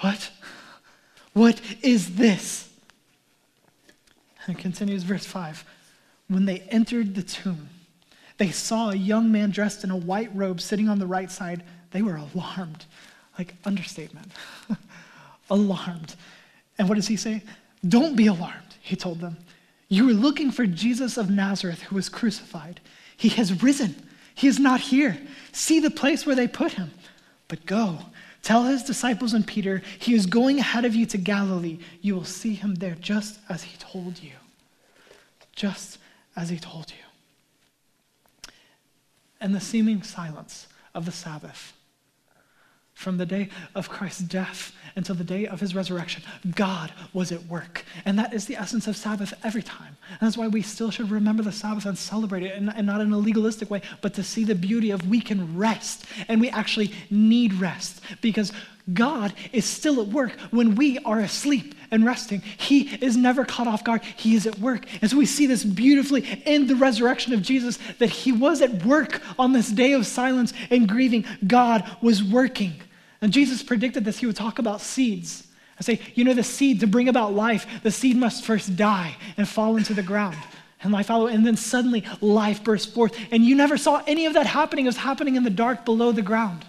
What? 0.00 0.30
What 1.32 1.60
is 1.82 2.16
this? 2.16 2.68
And 4.44 4.56
it 4.56 4.60
continues, 4.60 5.02
verse 5.02 5.24
5. 5.24 5.64
When 6.28 6.46
they 6.46 6.60
entered 6.70 7.14
the 7.14 7.22
tomb, 7.22 7.68
they 8.38 8.50
saw 8.50 8.90
a 8.90 8.96
young 8.96 9.30
man 9.30 9.50
dressed 9.50 9.84
in 9.84 9.90
a 9.90 9.96
white 9.96 10.30
robe 10.34 10.60
sitting 10.60 10.88
on 10.88 10.98
the 10.98 11.06
right 11.06 11.30
side. 11.30 11.62
They 11.92 12.02
were 12.02 12.16
alarmed. 12.16 12.84
Like, 13.38 13.54
understatement. 13.64 14.32
alarmed. 15.50 16.14
And 16.78 16.88
what 16.88 16.96
does 16.96 17.06
he 17.06 17.16
say? 17.16 17.42
Don't 17.86 18.16
be 18.16 18.26
alarmed, 18.26 18.65
he 18.86 18.94
told 18.94 19.20
them. 19.20 19.36
You 19.88 20.06
were 20.06 20.12
looking 20.12 20.52
for 20.52 20.64
Jesus 20.64 21.16
of 21.16 21.28
Nazareth 21.28 21.82
who 21.82 21.96
was 21.96 22.08
crucified. 22.08 22.80
He 23.16 23.30
has 23.30 23.62
risen. 23.62 23.96
He 24.36 24.46
is 24.46 24.60
not 24.60 24.80
here. 24.80 25.18
See 25.50 25.80
the 25.80 25.90
place 25.90 26.24
where 26.24 26.36
they 26.36 26.46
put 26.46 26.72
him. 26.72 26.92
But 27.48 27.66
go, 27.66 27.98
tell 28.42 28.62
his 28.62 28.84
disciples 28.84 29.34
and 29.34 29.44
Peter, 29.44 29.82
he 29.98 30.14
is 30.14 30.26
going 30.26 30.60
ahead 30.60 30.84
of 30.84 30.94
you 30.94 31.04
to 31.06 31.18
Galilee. 31.18 31.78
You 32.00 32.14
will 32.14 32.24
see 32.24 32.54
him 32.54 32.76
there 32.76 32.94
just 32.94 33.40
as 33.48 33.64
he 33.64 33.76
told 33.78 34.22
you. 34.22 34.34
Just 35.56 35.98
as 36.36 36.48
he 36.48 36.58
told 36.58 36.92
you. 36.92 38.52
And 39.40 39.52
the 39.52 39.60
seeming 39.60 40.04
silence 40.04 40.68
of 40.94 41.06
the 41.06 41.12
Sabbath 41.12 41.72
from 42.96 43.18
the 43.18 43.26
day 43.26 43.50
of 43.74 43.90
Christ's 43.90 44.22
death 44.22 44.72
until 44.96 45.14
the 45.14 45.22
day 45.22 45.46
of 45.46 45.60
his 45.60 45.74
resurrection, 45.74 46.22
God 46.54 46.90
was 47.12 47.30
at 47.30 47.44
work. 47.44 47.84
And 48.06 48.18
that 48.18 48.32
is 48.32 48.46
the 48.46 48.56
essence 48.56 48.86
of 48.88 48.96
Sabbath 48.96 49.34
every 49.44 49.62
time. 49.62 49.98
And 50.08 50.20
that's 50.20 50.38
why 50.38 50.48
we 50.48 50.62
still 50.62 50.90
should 50.90 51.10
remember 51.10 51.42
the 51.42 51.52
Sabbath 51.52 51.84
and 51.84 51.96
celebrate 51.96 52.42
it, 52.42 52.56
and, 52.56 52.72
and 52.74 52.86
not 52.86 53.02
in 53.02 53.12
a 53.12 53.18
legalistic 53.18 53.70
way, 53.70 53.82
but 54.00 54.14
to 54.14 54.22
see 54.22 54.44
the 54.44 54.54
beauty 54.54 54.90
of 54.90 55.06
we 55.06 55.20
can 55.20 55.58
rest. 55.58 56.06
And 56.26 56.40
we 56.40 56.48
actually 56.48 56.94
need 57.10 57.52
rest 57.52 58.00
because 58.22 58.50
God 58.94 59.34
is 59.52 59.66
still 59.66 60.00
at 60.00 60.08
work 60.08 60.32
when 60.50 60.74
we 60.74 60.98
are 61.00 61.20
asleep 61.20 61.74
and 61.90 62.06
resting. 62.06 62.40
He 62.40 62.94
is 63.04 63.14
never 63.14 63.44
caught 63.44 63.66
off 63.66 63.84
guard. 63.84 64.02
He 64.16 64.34
is 64.34 64.46
at 64.46 64.58
work. 64.58 64.86
And 65.02 65.10
so 65.10 65.18
we 65.18 65.26
see 65.26 65.46
this 65.46 65.64
beautifully 65.64 66.42
in 66.46 66.66
the 66.66 66.76
resurrection 66.76 67.34
of 67.34 67.42
Jesus 67.42 67.78
that 67.98 68.08
he 68.08 68.32
was 68.32 68.62
at 68.62 68.86
work 68.86 69.20
on 69.38 69.52
this 69.52 69.70
day 69.70 69.92
of 69.92 70.06
silence 70.06 70.54
and 70.70 70.88
grieving. 70.88 71.26
God 71.46 71.84
was 72.00 72.24
working. 72.24 72.80
And 73.26 73.32
Jesus 73.32 73.60
predicted 73.60 74.04
this. 74.04 74.18
He 74.18 74.26
would 74.26 74.36
talk 74.36 74.60
about 74.60 74.80
seeds. 74.80 75.48
and 75.76 75.84
say, 75.84 75.98
you 76.14 76.22
know, 76.22 76.32
the 76.32 76.44
seed 76.44 76.78
to 76.78 76.86
bring 76.86 77.08
about 77.08 77.34
life, 77.34 77.66
the 77.82 77.90
seed 77.90 78.16
must 78.16 78.44
first 78.44 78.76
die 78.76 79.16
and 79.36 79.48
fall 79.48 79.76
into 79.76 79.94
the 79.94 80.02
ground. 80.04 80.36
And 80.80 80.92
life 80.92 81.06
follow, 81.06 81.26
and 81.26 81.44
then 81.44 81.56
suddenly 81.56 82.04
life 82.20 82.62
bursts 82.62 82.94
forth. 82.94 83.18
And 83.32 83.44
you 83.44 83.56
never 83.56 83.76
saw 83.76 84.00
any 84.06 84.26
of 84.26 84.34
that 84.34 84.46
happening. 84.46 84.84
It 84.84 84.90
was 84.90 84.98
happening 84.98 85.34
in 85.34 85.42
the 85.42 85.50
dark 85.50 85.84
below 85.84 86.12
the 86.12 86.22
ground. 86.22 86.64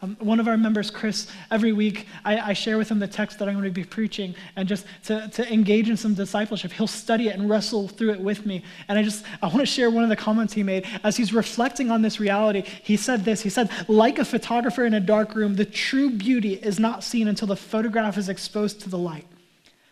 Um, 0.00 0.16
one 0.20 0.38
of 0.38 0.46
our 0.46 0.56
members, 0.56 0.92
Chris, 0.92 1.26
every 1.50 1.72
week 1.72 2.06
I, 2.24 2.38
I, 2.38 2.52
share 2.52 2.78
with 2.78 2.88
him 2.88 3.00
the 3.00 3.08
text 3.08 3.40
that 3.40 3.48
I'm 3.48 3.54
going 3.54 3.64
to 3.64 3.70
be 3.72 3.82
preaching, 3.82 4.36
and 4.54 4.68
just 4.68 4.86
to, 5.06 5.28
to 5.30 5.52
engage 5.52 5.90
in 5.90 5.96
some 5.96 6.14
discipleship, 6.14 6.70
he'll 6.70 6.86
study 6.86 7.28
it 7.28 7.34
and 7.34 7.50
wrestle 7.50 7.88
through 7.88 8.12
it 8.12 8.20
with 8.20 8.46
me. 8.46 8.62
And 8.86 8.96
I 8.96 9.02
just 9.02 9.24
I 9.42 9.46
want 9.46 9.58
to 9.58 9.66
share 9.66 9.90
one 9.90 10.04
of 10.04 10.08
the 10.08 10.16
comments 10.16 10.52
he 10.52 10.62
made 10.62 10.86
as 11.02 11.16
he's 11.16 11.32
reflecting 11.32 11.90
on 11.90 12.02
this 12.02 12.20
reality. 12.20 12.62
He 12.62 12.96
said 12.96 13.24
this. 13.24 13.42
He 13.42 13.50
said, 13.50 13.70
"Like 13.88 14.20
a 14.20 14.24
photographer 14.24 14.84
in 14.84 14.94
a 14.94 15.00
dark 15.00 15.34
room, 15.34 15.56
the 15.56 15.64
true 15.64 16.10
beauty 16.10 16.54
is 16.54 16.78
not 16.78 17.02
seen 17.02 17.26
until 17.26 17.48
the 17.48 17.56
photograph 17.56 18.16
is 18.16 18.28
exposed 18.28 18.80
to 18.82 18.88
the 18.88 18.98
light. 18.98 19.26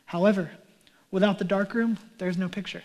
However, 0.04 0.52
without 1.10 1.38
the 1.38 1.44
dark 1.44 1.74
room, 1.74 1.98
there's 2.18 2.38
no 2.38 2.48
picture." 2.48 2.82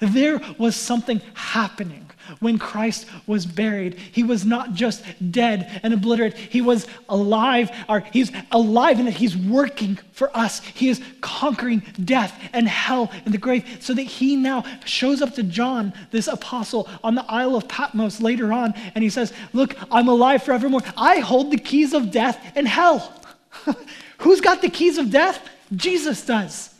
There 0.00 0.40
was 0.58 0.74
something 0.74 1.22
happening 1.34 2.10
when 2.40 2.58
Christ 2.58 3.06
was 3.26 3.46
buried. 3.46 3.94
He 3.94 4.22
was 4.22 4.44
not 4.44 4.74
just 4.74 5.04
dead 5.30 5.80
and 5.82 5.94
obliterated, 5.94 6.38
he 6.38 6.60
was 6.60 6.86
alive, 7.08 7.70
or 7.88 8.00
he's 8.12 8.32
alive 8.50 8.98
in 8.98 9.06
that 9.06 9.12
he's 9.12 9.36
working 9.36 9.98
for 10.12 10.34
us. 10.36 10.60
He 10.60 10.88
is 10.88 11.00
conquering 11.20 11.82
death 12.04 12.38
and 12.52 12.68
hell 12.68 13.10
and 13.24 13.32
the 13.32 13.38
grave 13.38 13.78
so 13.80 13.94
that 13.94 14.02
he 14.02 14.36
now 14.36 14.64
shows 14.84 15.22
up 15.22 15.34
to 15.34 15.42
John, 15.42 15.92
this 16.10 16.28
apostle, 16.28 16.88
on 17.02 17.14
the 17.14 17.24
Isle 17.28 17.56
of 17.56 17.68
Patmos 17.68 18.20
later 18.20 18.52
on, 18.52 18.74
and 18.94 19.02
he 19.02 19.10
says, 19.10 19.32
Look, 19.52 19.76
I'm 19.90 20.08
alive 20.08 20.42
forevermore. 20.42 20.82
I 20.96 21.18
hold 21.18 21.50
the 21.50 21.58
keys 21.58 21.92
of 21.92 22.10
death 22.10 22.52
and 22.54 22.66
hell. 22.66 23.20
Who's 24.18 24.40
got 24.40 24.62
the 24.62 24.70
keys 24.70 24.98
of 24.98 25.10
death? 25.10 25.48
Jesus 25.74 26.24
does. 26.24 26.72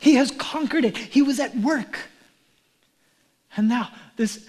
He 0.00 0.14
has 0.16 0.30
conquered 0.32 0.84
it, 0.84 0.96
he 0.96 1.22
was 1.22 1.38
at 1.38 1.56
work. 1.56 1.98
And 3.56 3.68
now, 3.68 3.90
this 4.16 4.46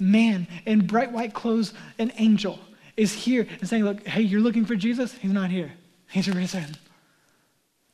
man 0.00 0.48
in 0.66 0.86
bright 0.86 1.12
white 1.12 1.34
clothes, 1.34 1.74
an 1.98 2.12
angel, 2.16 2.58
is 2.96 3.12
here 3.12 3.46
and 3.60 3.68
saying, 3.68 3.84
Look, 3.84 4.06
hey, 4.06 4.22
you're 4.22 4.40
looking 4.40 4.64
for 4.64 4.74
Jesus? 4.74 5.12
He's 5.14 5.32
not 5.32 5.50
here. 5.50 5.72
He's 6.08 6.28
risen. 6.28 6.76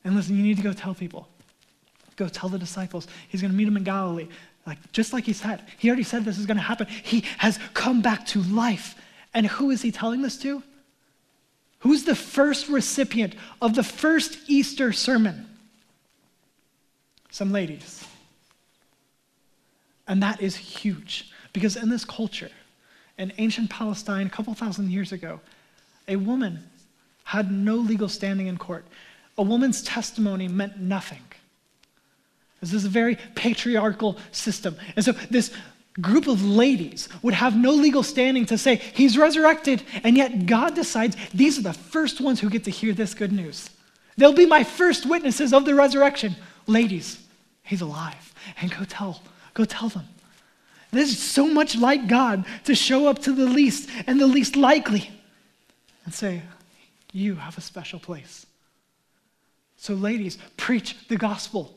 And 0.04 0.14
listen, 0.14 0.36
you 0.36 0.42
need 0.42 0.56
to 0.56 0.62
go 0.62 0.72
tell 0.72 0.94
people. 0.94 1.28
Go 2.16 2.28
tell 2.28 2.48
the 2.48 2.58
disciples. 2.58 3.06
He's 3.28 3.42
going 3.42 3.50
to 3.50 3.56
meet 3.56 3.66
them 3.66 3.76
in 3.76 3.84
Galilee. 3.84 4.28
Like, 4.66 4.78
just 4.92 5.12
like 5.12 5.24
he 5.24 5.32
said. 5.32 5.62
He 5.78 5.88
already 5.88 6.02
said 6.02 6.24
this 6.24 6.38
is 6.38 6.46
going 6.46 6.56
to 6.56 6.62
happen. 6.62 6.86
He 6.86 7.24
has 7.38 7.58
come 7.74 8.02
back 8.02 8.26
to 8.26 8.42
life. 8.42 8.94
And 9.34 9.46
who 9.46 9.70
is 9.70 9.82
he 9.82 9.92
telling 9.92 10.22
this 10.22 10.38
to? 10.38 10.62
Who's 11.80 12.04
the 12.04 12.14
first 12.14 12.68
recipient 12.68 13.34
of 13.60 13.74
the 13.74 13.82
first 13.82 14.38
Easter 14.48 14.92
sermon? 14.92 15.46
Some 17.30 17.52
ladies. 17.52 18.04
And 20.08 20.22
that 20.22 20.40
is 20.40 20.56
huge 20.56 21.30
because 21.56 21.74
in 21.74 21.88
this 21.88 22.04
culture, 22.04 22.50
in 23.16 23.32
ancient 23.38 23.70
Palestine, 23.70 24.26
a 24.26 24.28
couple 24.28 24.52
thousand 24.52 24.90
years 24.90 25.10
ago, 25.10 25.40
a 26.06 26.16
woman 26.16 26.62
had 27.24 27.50
no 27.50 27.76
legal 27.76 28.10
standing 28.10 28.46
in 28.46 28.58
court. 28.58 28.84
A 29.38 29.42
woman's 29.42 29.80
testimony 29.80 30.48
meant 30.48 30.78
nothing. 30.78 31.22
This 32.60 32.74
is 32.74 32.84
a 32.84 32.90
very 32.90 33.16
patriarchal 33.34 34.18
system. 34.32 34.76
And 34.96 35.02
so 35.02 35.12
this 35.30 35.50
group 35.98 36.26
of 36.26 36.44
ladies 36.44 37.08
would 37.22 37.32
have 37.32 37.56
no 37.56 37.70
legal 37.70 38.02
standing 38.02 38.44
to 38.44 38.58
say, 38.58 38.74
He's 38.76 39.16
resurrected. 39.16 39.82
And 40.04 40.14
yet 40.14 40.44
God 40.44 40.74
decides 40.74 41.16
these 41.32 41.58
are 41.58 41.62
the 41.62 41.72
first 41.72 42.20
ones 42.20 42.38
who 42.38 42.50
get 42.50 42.64
to 42.64 42.70
hear 42.70 42.92
this 42.92 43.14
good 43.14 43.32
news. 43.32 43.70
They'll 44.18 44.34
be 44.34 44.44
my 44.44 44.62
first 44.62 45.06
witnesses 45.06 45.54
of 45.54 45.64
the 45.64 45.74
resurrection. 45.74 46.36
Ladies, 46.66 47.18
He's 47.62 47.80
alive. 47.80 48.34
And 48.60 48.70
go 48.70 48.84
tell 48.84 49.22
Go 49.56 49.64
tell 49.64 49.88
them. 49.88 50.06
This 50.96 51.10
is 51.10 51.22
so 51.22 51.46
much 51.46 51.76
like 51.76 52.08
God 52.08 52.44
to 52.64 52.74
show 52.74 53.06
up 53.06 53.20
to 53.20 53.32
the 53.32 53.44
least 53.44 53.90
and 54.06 54.20
the 54.20 54.26
least 54.26 54.56
likely 54.56 55.10
and 56.04 56.14
say, 56.14 56.42
You 57.12 57.34
have 57.34 57.58
a 57.58 57.60
special 57.60 57.98
place. 57.98 58.46
So, 59.76 59.94
ladies, 59.94 60.38
preach 60.56 60.96
the 61.08 61.16
gospel. 61.16 61.74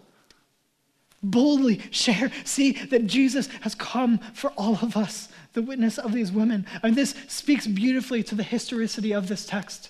Boldly 1.22 1.82
share. 1.92 2.32
See 2.46 2.72
that 2.72 3.08
Jesus 3.08 3.48
has 3.62 3.76
come 3.76 4.20
for 4.34 4.52
all 4.52 4.80
of 4.82 4.96
us, 4.96 5.28
the 5.52 5.62
witness 5.62 5.98
of 5.98 6.14
these 6.14 6.32
women. 6.32 6.66
I 6.82 6.88
mean, 6.88 6.96
this 6.96 7.14
speaks 7.28 7.68
beautifully 7.68 8.24
to 8.24 8.36
the 8.36 8.44
historicity 8.44 9.12
of 9.12 9.28
this 9.28 9.46
text. 9.46 9.90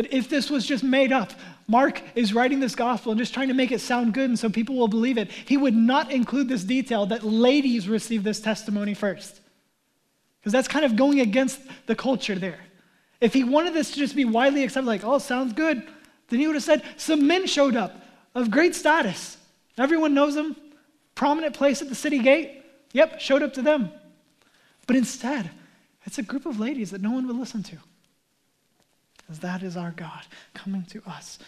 That 0.00 0.14
if 0.14 0.30
this 0.30 0.48
was 0.48 0.64
just 0.64 0.82
made 0.82 1.12
up, 1.12 1.30
Mark 1.68 2.00
is 2.14 2.32
writing 2.32 2.58
this 2.58 2.74
gospel 2.74 3.12
and 3.12 3.18
just 3.18 3.34
trying 3.34 3.48
to 3.48 3.54
make 3.54 3.70
it 3.70 3.82
sound 3.82 4.14
good 4.14 4.30
and 4.30 4.38
so 4.38 4.48
people 4.48 4.74
will 4.74 4.88
believe 4.88 5.18
it, 5.18 5.30
he 5.30 5.58
would 5.58 5.76
not 5.76 6.10
include 6.10 6.48
this 6.48 6.64
detail 6.64 7.04
that 7.04 7.22
ladies 7.22 7.86
receive 7.86 8.24
this 8.24 8.40
testimony 8.40 8.94
first. 8.94 9.42
Because 10.40 10.54
that's 10.54 10.68
kind 10.68 10.86
of 10.86 10.96
going 10.96 11.20
against 11.20 11.60
the 11.84 11.94
culture 11.94 12.34
there. 12.34 12.60
If 13.20 13.34
he 13.34 13.44
wanted 13.44 13.74
this 13.74 13.90
to 13.90 13.98
just 13.98 14.16
be 14.16 14.24
widely 14.24 14.64
accepted, 14.64 14.86
like, 14.86 15.04
oh, 15.04 15.18
sounds 15.18 15.52
good, 15.52 15.82
then 16.28 16.38
he 16.38 16.46
would 16.46 16.56
have 16.56 16.64
said, 16.64 16.82
some 16.96 17.26
men 17.26 17.46
showed 17.46 17.76
up 17.76 18.02
of 18.34 18.50
great 18.50 18.74
status. 18.74 19.36
Everyone 19.76 20.14
knows 20.14 20.34
them, 20.34 20.56
prominent 21.14 21.54
place 21.54 21.82
at 21.82 21.90
the 21.90 21.94
city 21.94 22.20
gate. 22.20 22.62
Yep, 22.94 23.20
showed 23.20 23.42
up 23.42 23.52
to 23.52 23.60
them. 23.60 23.92
But 24.86 24.96
instead, 24.96 25.50
it's 26.06 26.16
a 26.16 26.22
group 26.22 26.46
of 26.46 26.58
ladies 26.58 26.90
that 26.92 27.02
no 27.02 27.10
one 27.10 27.26
would 27.26 27.36
listen 27.36 27.62
to. 27.64 27.76
That 29.38 29.62
is 29.62 29.76
our 29.76 29.92
God 29.92 30.26
coming 30.54 30.84
to 30.90 31.02
us. 31.06 31.38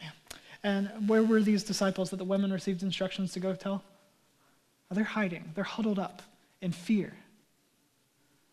Man. 0.00 0.12
And 0.62 1.08
where 1.08 1.22
were 1.22 1.40
these 1.40 1.64
disciples 1.64 2.10
that 2.10 2.16
the 2.16 2.24
women 2.24 2.52
received 2.52 2.82
instructions 2.82 3.32
to 3.32 3.40
go 3.40 3.54
tell? 3.54 3.82
Oh, 4.90 4.94
they're 4.94 5.04
hiding, 5.04 5.50
they're 5.54 5.64
huddled 5.64 5.98
up 5.98 6.22
in 6.60 6.72
fear 6.72 7.12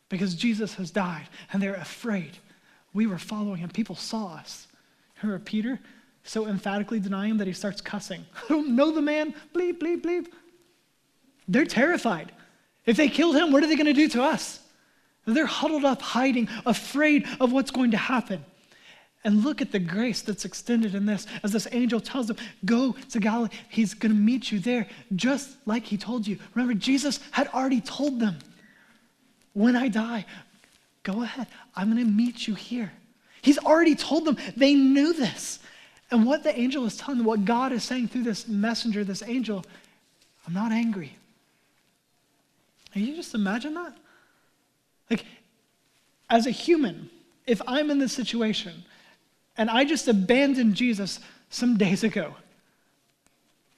because 0.09 0.33
Jesus 0.33 0.73
has 0.75 0.91
died 0.91 1.27
and 1.53 1.61
they're 1.61 1.75
afraid. 1.75 2.37
We 2.93 3.07
were 3.07 3.19
following 3.19 3.57
him, 3.57 3.69
people 3.69 3.95
saw 3.95 4.35
us. 4.35 4.67
Remember 5.21 5.43
Peter? 5.43 5.79
So 6.23 6.47
emphatically 6.47 6.99
denying 6.99 7.31
him 7.31 7.37
that 7.37 7.47
he 7.47 7.53
starts 7.53 7.81
cussing. 7.81 8.25
I 8.35 8.47
don't 8.49 8.75
know 8.75 8.91
the 8.91 9.01
man. 9.01 9.33
Bleep, 9.53 9.79
bleep, 9.79 10.01
bleep. 10.01 10.27
They're 11.47 11.65
terrified. 11.65 12.31
If 12.85 12.97
they 12.97 13.09
killed 13.09 13.35
him, 13.35 13.51
what 13.51 13.63
are 13.63 13.67
they 13.67 13.75
going 13.75 13.85
to 13.85 13.93
do 13.93 14.07
to 14.09 14.23
us? 14.23 14.59
They're 15.25 15.45
huddled 15.45 15.85
up, 15.85 16.01
hiding, 16.01 16.47
afraid 16.65 17.27
of 17.39 17.51
what's 17.51 17.71
going 17.71 17.91
to 17.91 17.97
happen. 17.97 18.43
And 19.23 19.43
look 19.43 19.61
at 19.61 19.71
the 19.71 19.79
grace 19.79 20.21
that's 20.21 20.45
extended 20.45 20.95
in 20.95 21.05
this 21.05 21.27
as 21.43 21.51
this 21.51 21.67
angel 21.71 21.99
tells 21.99 22.27
them, 22.27 22.37
Go 22.63 22.95
to 23.09 23.19
Galilee. 23.19 23.49
He's 23.67 23.93
going 23.93 24.13
to 24.13 24.17
meet 24.17 24.51
you 24.51 24.59
there, 24.59 24.87
just 25.15 25.57
like 25.65 25.83
he 25.83 25.97
told 25.97 26.25
you. 26.25 26.39
Remember, 26.53 26.73
Jesus 26.73 27.19
had 27.31 27.47
already 27.49 27.81
told 27.81 28.19
them, 28.19 28.39
When 29.53 29.75
I 29.75 29.89
die, 29.89 30.25
go 31.03 31.21
ahead. 31.23 31.47
I'm 31.75 31.91
going 31.91 32.05
to 32.05 32.09
meet 32.09 32.47
you 32.47 32.55
here. 32.55 32.91
He's 33.41 33.57
already 33.57 33.95
told 33.95 34.25
them. 34.25 34.37
They 34.55 34.73
knew 34.73 35.13
this. 35.13 35.59
And 36.11 36.25
what 36.25 36.43
the 36.43 36.57
angel 36.57 36.85
is 36.85 36.97
telling 36.97 37.17
them, 37.17 37.27
what 37.27 37.45
God 37.45 37.71
is 37.71 37.83
saying 37.83 38.07
through 38.07 38.23
this 38.23 38.47
messenger, 38.47 39.03
this 39.03 39.21
angel, 39.21 39.65
I'm 40.47 40.53
not 40.53 40.71
angry. 40.71 41.15
Can 42.93 43.05
you 43.05 43.15
just 43.15 43.35
imagine 43.35 43.75
that? 43.75 43.95
Like, 45.09 45.25
as 46.29 46.45
a 46.45 46.51
human, 46.51 47.09
if 47.45 47.61
I'm 47.67 47.89
in 47.89 47.99
this 47.99 48.13
situation 48.13 48.83
and 49.57 49.69
I 49.69 49.85
just 49.85 50.07
abandoned 50.07 50.75
Jesus 50.75 51.19
some 51.49 51.77
days 51.77 52.03
ago, 52.03 52.35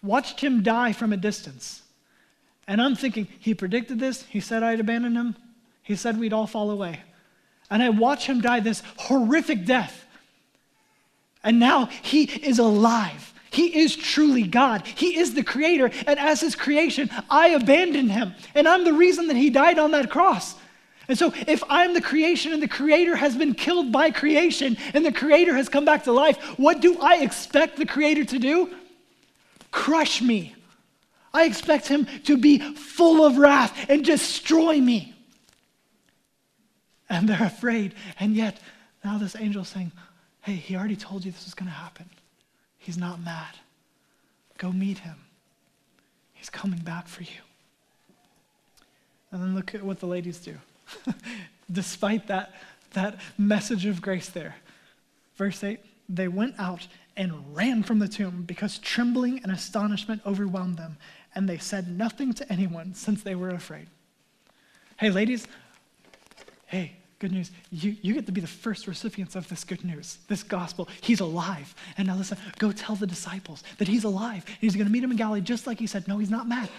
watched 0.03 0.41
him 0.41 0.63
die 0.63 0.93
from 0.93 1.13
a 1.13 1.17
distance, 1.17 1.81
and 2.67 2.81
I'm 2.81 2.95
thinking, 2.95 3.27
he 3.39 3.53
predicted 3.53 3.99
this, 3.99 4.23
he 4.23 4.39
said 4.39 4.63
I'd 4.63 4.79
abandon 4.79 5.15
him, 5.15 5.35
he 5.83 5.95
said 5.95 6.19
we'd 6.19 6.33
all 6.33 6.47
fall 6.47 6.71
away. 6.71 6.99
And 7.69 7.81
I 7.81 7.89
watch 7.89 8.27
him 8.27 8.41
die 8.41 8.59
this 8.59 8.83
horrific 8.97 9.65
death. 9.65 10.05
And 11.43 11.59
now 11.59 11.85
he 11.85 12.23
is 12.23 12.59
alive. 12.59 13.33
He 13.49 13.79
is 13.79 13.95
truly 13.95 14.43
God. 14.43 14.85
He 14.85 15.17
is 15.17 15.33
the 15.33 15.43
creator. 15.43 15.89
And 16.05 16.19
as 16.19 16.41
his 16.41 16.55
creation, 16.55 17.09
I 17.29 17.49
abandoned 17.49 18.11
him. 18.11 18.33
And 18.55 18.67
I'm 18.67 18.85
the 18.85 18.93
reason 18.93 19.27
that 19.27 19.35
he 19.35 19.49
died 19.49 19.79
on 19.79 19.91
that 19.91 20.09
cross. 20.09 20.55
And 21.11 21.19
so, 21.19 21.33
if 21.45 21.61
I'm 21.67 21.93
the 21.93 21.99
creation 21.99 22.53
and 22.53 22.63
the 22.63 22.69
creator 22.69 23.17
has 23.17 23.35
been 23.35 23.53
killed 23.53 23.91
by 23.91 24.11
creation 24.11 24.77
and 24.93 25.05
the 25.05 25.11
creator 25.11 25.53
has 25.57 25.67
come 25.67 25.83
back 25.83 26.05
to 26.05 26.13
life, 26.13 26.37
what 26.57 26.79
do 26.79 26.97
I 27.01 27.17
expect 27.17 27.75
the 27.75 27.85
creator 27.85 28.23
to 28.23 28.39
do? 28.39 28.73
Crush 29.71 30.21
me. 30.21 30.55
I 31.33 31.43
expect 31.43 31.89
him 31.89 32.07
to 32.23 32.37
be 32.37 32.59
full 32.75 33.25
of 33.25 33.37
wrath 33.37 33.89
and 33.89 34.05
destroy 34.05 34.79
me. 34.79 35.13
And 37.09 37.27
they're 37.27 37.43
afraid. 37.43 37.93
And 38.17 38.33
yet, 38.33 38.61
now 39.03 39.17
this 39.17 39.35
angel 39.35 39.63
is 39.63 39.67
saying, 39.67 39.91
Hey, 40.39 40.53
he 40.53 40.77
already 40.77 40.95
told 40.95 41.25
you 41.25 41.31
this 41.33 41.43
was 41.43 41.53
going 41.53 41.67
to 41.67 41.75
happen. 41.75 42.09
He's 42.77 42.97
not 42.97 43.21
mad. 43.21 43.55
Go 44.57 44.71
meet 44.71 44.99
him. 44.99 45.17
He's 46.31 46.49
coming 46.49 46.79
back 46.79 47.09
for 47.09 47.23
you. 47.23 47.41
And 49.29 49.41
then 49.41 49.55
look 49.55 49.75
at 49.75 49.83
what 49.83 49.99
the 49.99 50.07
ladies 50.07 50.37
do. 50.37 50.55
Despite 51.71 52.27
that, 52.27 52.53
that 52.93 53.19
message 53.37 53.85
of 53.85 54.01
grace 54.01 54.29
there. 54.29 54.55
Verse 55.35 55.63
8 55.63 55.79
they 56.11 56.27
went 56.27 56.55
out 56.59 56.87
and 57.15 57.55
ran 57.55 57.83
from 57.83 57.99
the 57.99 58.07
tomb 58.07 58.43
because 58.43 58.77
trembling 58.79 59.39
and 59.43 59.51
astonishment 59.51 60.21
overwhelmed 60.25 60.77
them, 60.77 60.97
and 61.33 61.47
they 61.47 61.57
said 61.57 61.87
nothing 61.87 62.33
to 62.33 62.51
anyone 62.51 62.93
since 62.93 63.23
they 63.23 63.35
were 63.35 63.49
afraid. 63.49 63.87
Hey, 64.97 65.09
ladies, 65.09 65.47
hey, 66.67 66.93
good 67.19 67.31
news. 67.31 67.51
You, 67.71 67.95
you 68.01 68.13
get 68.13 68.25
to 68.25 68.31
be 68.31 68.41
the 68.41 68.47
first 68.47 68.87
recipients 68.87 69.35
of 69.35 69.47
this 69.47 69.63
good 69.63 69.83
news, 69.83 70.17
this 70.27 70.43
gospel. 70.43 70.87
He's 71.01 71.19
alive. 71.19 71.73
And 71.97 72.07
now 72.07 72.17
listen, 72.17 72.37
go 72.57 72.71
tell 72.71 72.95
the 72.95 73.07
disciples 73.07 73.63
that 73.77 73.87
he's 73.87 74.03
alive. 74.03 74.45
He's 74.59 74.75
going 74.75 74.87
to 74.87 74.91
meet 74.91 75.03
him 75.03 75.11
in 75.11 75.17
Galilee 75.17 75.41
just 75.41 75.67
like 75.67 75.79
he 75.79 75.87
said. 75.87 76.07
No, 76.07 76.17
he's 76.17 76.29
not 76.29 76.47
mad. 76.47 76.69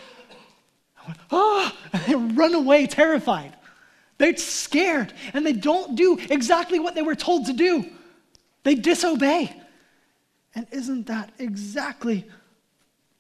I 1.02 1.06
went, 1.06 1.18
oh, 1.30 1.72
and 1.92 2.02
they 2.04 2.14
run 2.14 2.54
away 2.54 2.86
terrified. 2.86 3.54
They're 4.22 4.36
scared 4.36 5.12
and 5.34 5.44
they 5.44 5.52
don't 5.52 5.96
do 5.96 6.16
exactly 6.30 6.78
what 6.78 6.94
they 6.94 7.02
were 7.02 7.16
told 7.16 7.46
to 7.46 7.52
do. 7.52 7.84
They 8.62 8.76
disobey. 8.76 9.52
And 10.54 10.68
isn't 10.70 11.08
that 11.08 11.32
exactly 11.40 12.24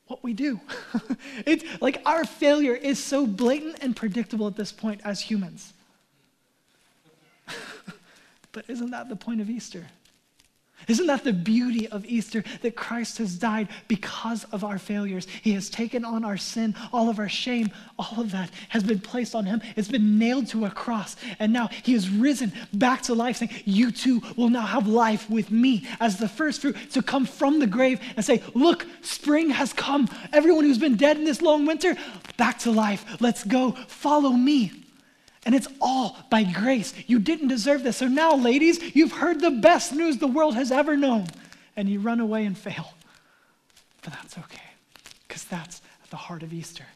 what 0.06 0.22
we 0.22 0.32
do? 0.32 0.60
it's 1.44 1.64
like 1.80 2.00
our 2.06 2.24
failure 2.24 2.74
is 2.76 3.02
so 3.02 3.26
blatant 3.26 3.78
and 3.80 3.96
predictable 3.96 4.46
at 4.46 4.54
this 4.54 4.70
point 4.70 5.00
as 5.04 5.20
humans. 5.20 5.72
But 8.52 8.66
isn't 8.68 8.90
that 8.90 9.08
the 9.08 9.16
point 9.16 9.40
of 9.40 9.48
Easter? 9.48 9.86
Isn't 10.88 11.06
that 11.06 11.24
the 11.24 11.32
beauty 11.32 11.88
of 11.88 12.04
Easter? 12.06 12.44
That 12.62 12.76
Christ 12.76 13.18
has 13.18 13.36
died 13.36 13.68
because 13.88 14.44
of 14.44 14.64
our 14.64 14.78
failures. 14.78 15.26
He 15.42 15.52
has 15.52 15.70
taken 15.70 16.04
on 16.04 16.24
our 16.24 16.36
sin, 16.36 16.74
all 16.92 17.08
of 17.08 17.18
our 17.18 17.28
shame, 17.28 17.70
all 17.98 18.20
of 18.20 18.32
that 18.32 18.50
has 18.68 18.82
been 18.82 19.00
placed 19.00 19.34
on 19.34 19.44
him. 19.44 19.62
It's 19.76 19.88
been 19.88 20.18
nailed 20.18 20.48
to 20.48 20.64
a 20.64 20.70
cross. 20.70 21.16
And 21.38 21.52
now 21.52 21.68
he 21.82 21.94
is 21.94 22.10
risen 22.10 22.52
back 22.72 23.02
to 23.02 23.14
life, 23.14 23.36
saying, 23.36 23.52
You 23.64 23.90
too 23.90 24.22
will 24.36 24.48
now 24.48 24.66
have 24.66 24.86
life 24.86 25.28
with 25.30 25.50
me 25.50 25.86
as 26.00 26.18
the 26.18 26.28
first 26.28 26.60
fruit 26.60 26.76
to 26.92 27.02
come 27.02 27.26
from 27.26 27.58
the 27.58 27.66
grave 27.66 28.00
and 28.16 28.24
say, 28.24 28.42
Look, 28.54 28.86
spring 29.02 29.50
has 29.50 29.72
come. 29.72 30.08
Everyone 30.32 30.64
who's 30.64 30.78
been 30.78 30.96
dead 30.96 31.16
in 31.16 31.24
this 31.24 31.42
long 31.42 31.66
winter, 31.66 31.96
back 32.36 32.58
to 32.60 32.70
life. 32.70 33.20
Let's 33.20 33.44
go. 33.44 33.72
Follow 33.72 34.30
me. 34.30 34.81
And 35.44 35.54
it's 35.54 35.68
all 35.80 36.16
by 36.30 36.44
grace. 36.44 36.94
You 37.06 37.18
didn't 37.18 37.48
deserve 37.48 37.82
this. 37.82 37.96
So 37.96 38.06
now, 38.06 38.36
ladies, 38.36 38.94
you've 38.94 39.12
heard 39.12 39.40
the 39.40 39.50
best 39.50 39.92
news 39.92 40.18
the 40.18 40.28
world 40.28 40.54
has 40.54 40.70
ever 40.70 40.96
known, 40.96 41.26
and 41.76 41.88
you 41.88 42.00
run 42.00 42.20
away 42.20 42.46
and 42.46 42.56
fail. 42.56 42.94
But 44.02 44.12
that's 44.12 44.38
okay, 44.38 44.70
because 45.26 45.44
that's 45.44 45.82
at 46.02 46.10
the 46.10 46.16
heart 46.16 46.42
of 46.42 46.52
Easter. 46.52 46.86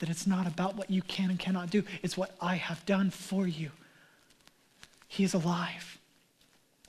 That 0.00 0.10
it's 0.10 0.26
not 0.26 0.46
about 0.46 0.76
what 0.76 0.90
you 0.90 1.02
can 1.02 1.30
and 1.30 1.38
cannot 1.38 1.70
do, 1.70 1.82
it's 2.02 2.16
what 2.16 2.34
I 2.40 2.56
have 2.56 2.84
done 2.84 3.10
for 3.10 3.46
you. 3.46 3.70
He 5.08 5.24
is 5.24 5.32
alive. 5.32 5.98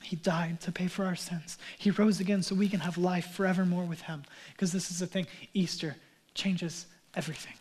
He 0.02 0.16
died 0.18 0.62
to 0.62 0.72
pay 0.72 0.88
for 0.88 1.06
our 1.06 1.16
sins. 1.16 1.58
He 1.78 1.92
rose 1.92 2.20
again 2.20 2.44
so 2.44 2.56
we 2.56 2.70
can 2.70 2.80
have 2.82 2.98
life 2.98 3.32
forevermore 3.32 3.86
with 3.86 4.02
Him. 4.02 4.24
Because 4.52 4.72
this 4.72 4.92
is 4.92 5.00
the 5.00 5.08
thing 5.08 5.28
Easter 5.54 5.96
changes 6.34 6.86
everything. 7.16 7.54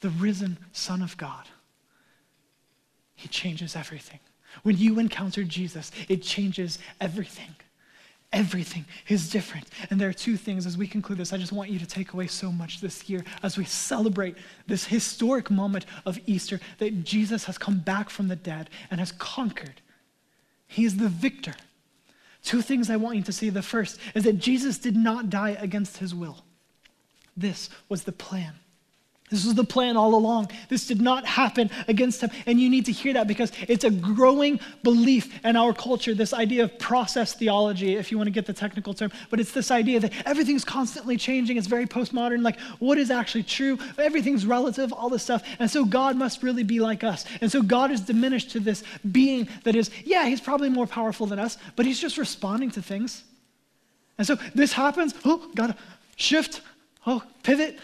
The 0.00 0.10
risen 0.10 0.58
Son 0.72 1.00
of 1.00 1.16
God 1.16 1.46
he 3.14 3.28
changes 3.28 3.76
everything. 3.76 4.20
When 4.62 4.76
you 4.76 4.98
encounter 4.98 5.44
Jesus, 5.44 5.90
it 6.08 6.22
changes 6.22 6.78
everything. 7.00 7.54
Everything 8.32 8.84
is 9.08 9.30
different. 9.30 9.68
And 9.90 10.00
there 10.00 10.08
are 10.08 10.12
two 10.12 10.36
things 10.36 10.66
as 10.66 10.76
we 10.76 10.88
conclude 10.88 11.18
this. 11.18 11.32
I 11.32 11.36
just 11.36 11.52
want 11.52 11.70
you 11.70 11.78
to 11.78 11.86
take 11.86 12.12
away 12.12 12.26
so 12.26 12.50
much 12.50 12.80
this 12.80 13.08
year 13.08 13.24
as 13.44 13.56
we 13.56 13.64
celebrate 13.64 14.36
this 14.66 14.86
historic 14.86 15.50
moment 15.50 15.86
of 16.04 16.18
Easter 16.26 16.58
that 16.78 17.04
Jesus 17.04 17.44
has 17.44 17.58
come 17.58 17.78
back 17.78 18.10
from 18.10 18.26
the 18.26 18.36
dead 18.36 18.70
and 18.90 18.98
has 18.98 19.12
conquered. 19.12 19.80
He 20.66 20.84
is 20.84 20.96
the 20.96 21.08
victor. 21.08 21.54
Two 22.42 22.60
things 22.60 22.90
I 22.90 22.96
want 22.96 23.16
you 23.16 23.22
to 23.22 23.32
see. 23.32 23.50
The 23.50 23.62
first 23.62 24.00
is 24.14 24.24
that 24.24 24.38
Jesus 24.38 24.78
did 24.78 24.96
not 24.96 25.30
die 25.30 25.56
against 25.60 25.98
his 25.98 26.14
will, 26.14 26.44
this 27.36 27.70
was 27.88 28.04
the 28.04 28.12
plan. 28.12 28.54
This 29.34 29.44
was 29.44 29.54
the 29.54 29.64
plan 29.64 29.96
all 29.96 30.14
along. 30.14 30.52
This 30.68 30.86
did 30.86 31.00
not 31.00 31.26
happen 31.26 31.68
against 31.88 32.20
him. 32.20 32.30
And 32.46 32.60
you 32.60 32.70
need 32.70 32.86
to 32.86 32.92
hear 32.92 33.12
that 33.14 33.26
because 33.26 33.50
it's 33.66 33.82
a 33.82 33.90
growing 33.90 34.60
belief 34.84 35.44
in 35.44 35.56
our 35.56 35.72
culture, 35.72 36.14
this 36.14 36.32
idea 36.32 36.62
of 36.62 36.78
process 36.78 37.34
theology, 37.34 37.96
if 37.96 38.12
you 38.12 38.16
want 38.16 38.28
to 38.28 38.30
get 38.30 38.46
the 38.46 38.52
technical 38.52 38.94
term. 38.94 39.10
But 39.30 39.40
it's 39.40 39.50
this 39.50 39.72
idea 39.72 39.98
that 39.98 40.12
everything's 40.24 40.64
constantly 40.64 41.16
changing. 41.16 41.56
It's 41.56 41.66
very 41.66 41.84
postmodern. 41.84 42.42
Like, 42.42 42.60
what 42.78 42.96
is 42.96 43.10
actually 43.10 43.42
true? 43.42 43.76
Everything's 43.98 44.46
relative, 44.46 44.92
all 44.92 45.08
this 45.08 45.24
stuff. 45.24 45.42
And 45.58 45.68
so 45.68 45.84
God 45.84 46.14
must 46.16 46.44
really 46.44 46.62
be 46.62 46.78
like 46.78 47.02
us. 47.02 47.24
And 47.40 47.50
so 47.50 47.60
God 47.60 47.90
is 47.90 48.00
diminished 48.00 48.52
to 48.52 48.60
this 48.60 48.84
being 49.10 49.48
that 49.64 49.74
is, 49.74 49.90
yeah, 50.04 50.26
he's 50.26 50.40
probably 50.40 50.68
more 50.68 50.86
powerful 50.86 51.26
than 51.26 51.40
us, 51.40 51.58
but 51.74 51.86
he's 51.86 51.98
just 51.98 52.18
responding 52.18 52.70
to 52.70 52.82
things. 52.82 53.24
And 54.16 54.24
so 54.24 54.36
this 54.54 54.72
happens. 54.72 55.12
Oh, 55.24 55.50
gotta 55.56 55.74
shift 56.14 56.60
Oh, 57.06 57.22
pivot. 57.42 57.78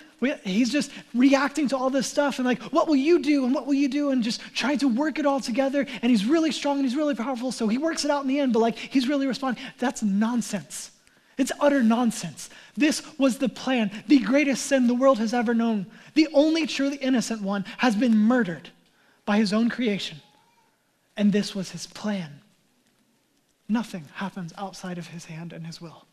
He's 0.44 0.70
just 0.70 0.90
reacting 1.14 1.68
to 1.68 1.76
all 1.76 1.88
this 1.88 2.06
stuff 2.06 2.38
and 2.38 2.46
like, 2.46 2.62
what 2.64 2.86
will 2.88 2.96
you 2.96 3.20
do? 3.22 3.44
And 3.44 3.54
what 3.54 3.66
will 3.66 3.74
you 3.74 3.88
do? 3.88 4.10
And 4.10 4.22
just 4.22 4.40
trying 4.54 4.78
to 4.78 4.88
work 4.88 5.18
it 5.18 5.24
all 5.24 5.40
together. 5.40 5.86
And 6.02 6.10
he's 6.10 6.26
really 6.26 6.52
strong 6.52 6.76
and 6.78 6.86
he's 6.86 6.96
really 6.96 7.14
powerful. 7.14 7.52
So 7.52 7.68
he 7.68 7.78
works 7.78 8.04
it 8.04 8.10
out 8.10 8.22
in 8.22 8.28
the 8.28 8.38
end, 8.38 8.52
but 8.52 8.58
like, 8.58 8.76
he's 8.76 9.08
really 9.08 9.26
responding. 9.26 9.62
That's 9.78 10.02
nonsense. 10.02 10.90
It's 11.38 11.52
utter 11.58 11.82
nonsense. 11.82 12.50
This 12.76 13.02
was 13.18 13.38
the 13.38 13.48
plan. 13.48 13.90
The 14.08 14.18
greatest 14.18 14.66
sin 14.66 14.86
the 14.86 14.94
world 14.94 15.18
has 15.18 15.32
ever 15.32 15.54
known. 15.54 15.86
The 16.12 16.28
only 16.34 16.66
truly 16.66 16.96
innocent 16.96 17.40
one 17.40 17.64
has 17.78 17.96
been 17.96 18.14
murdered 18.14 18.68
by 19.24 19.38
his 19.38 19.54
own 19.54 19.70
creation. 19.70 20.18
And 21.16 21.32
this 21.32 21.54
was 21.54 21.70
his 21.70 21.86
plan. 21.86 22.40
Nothing 23.70 24.04
happens 24.14 24.52
outside 24.58 24.98
of 24.98 25.06
his 25.06 25.24
hand 25.26 25.54
and 25.54 25.66
his 25.66 25.80
will. 25.80 26.04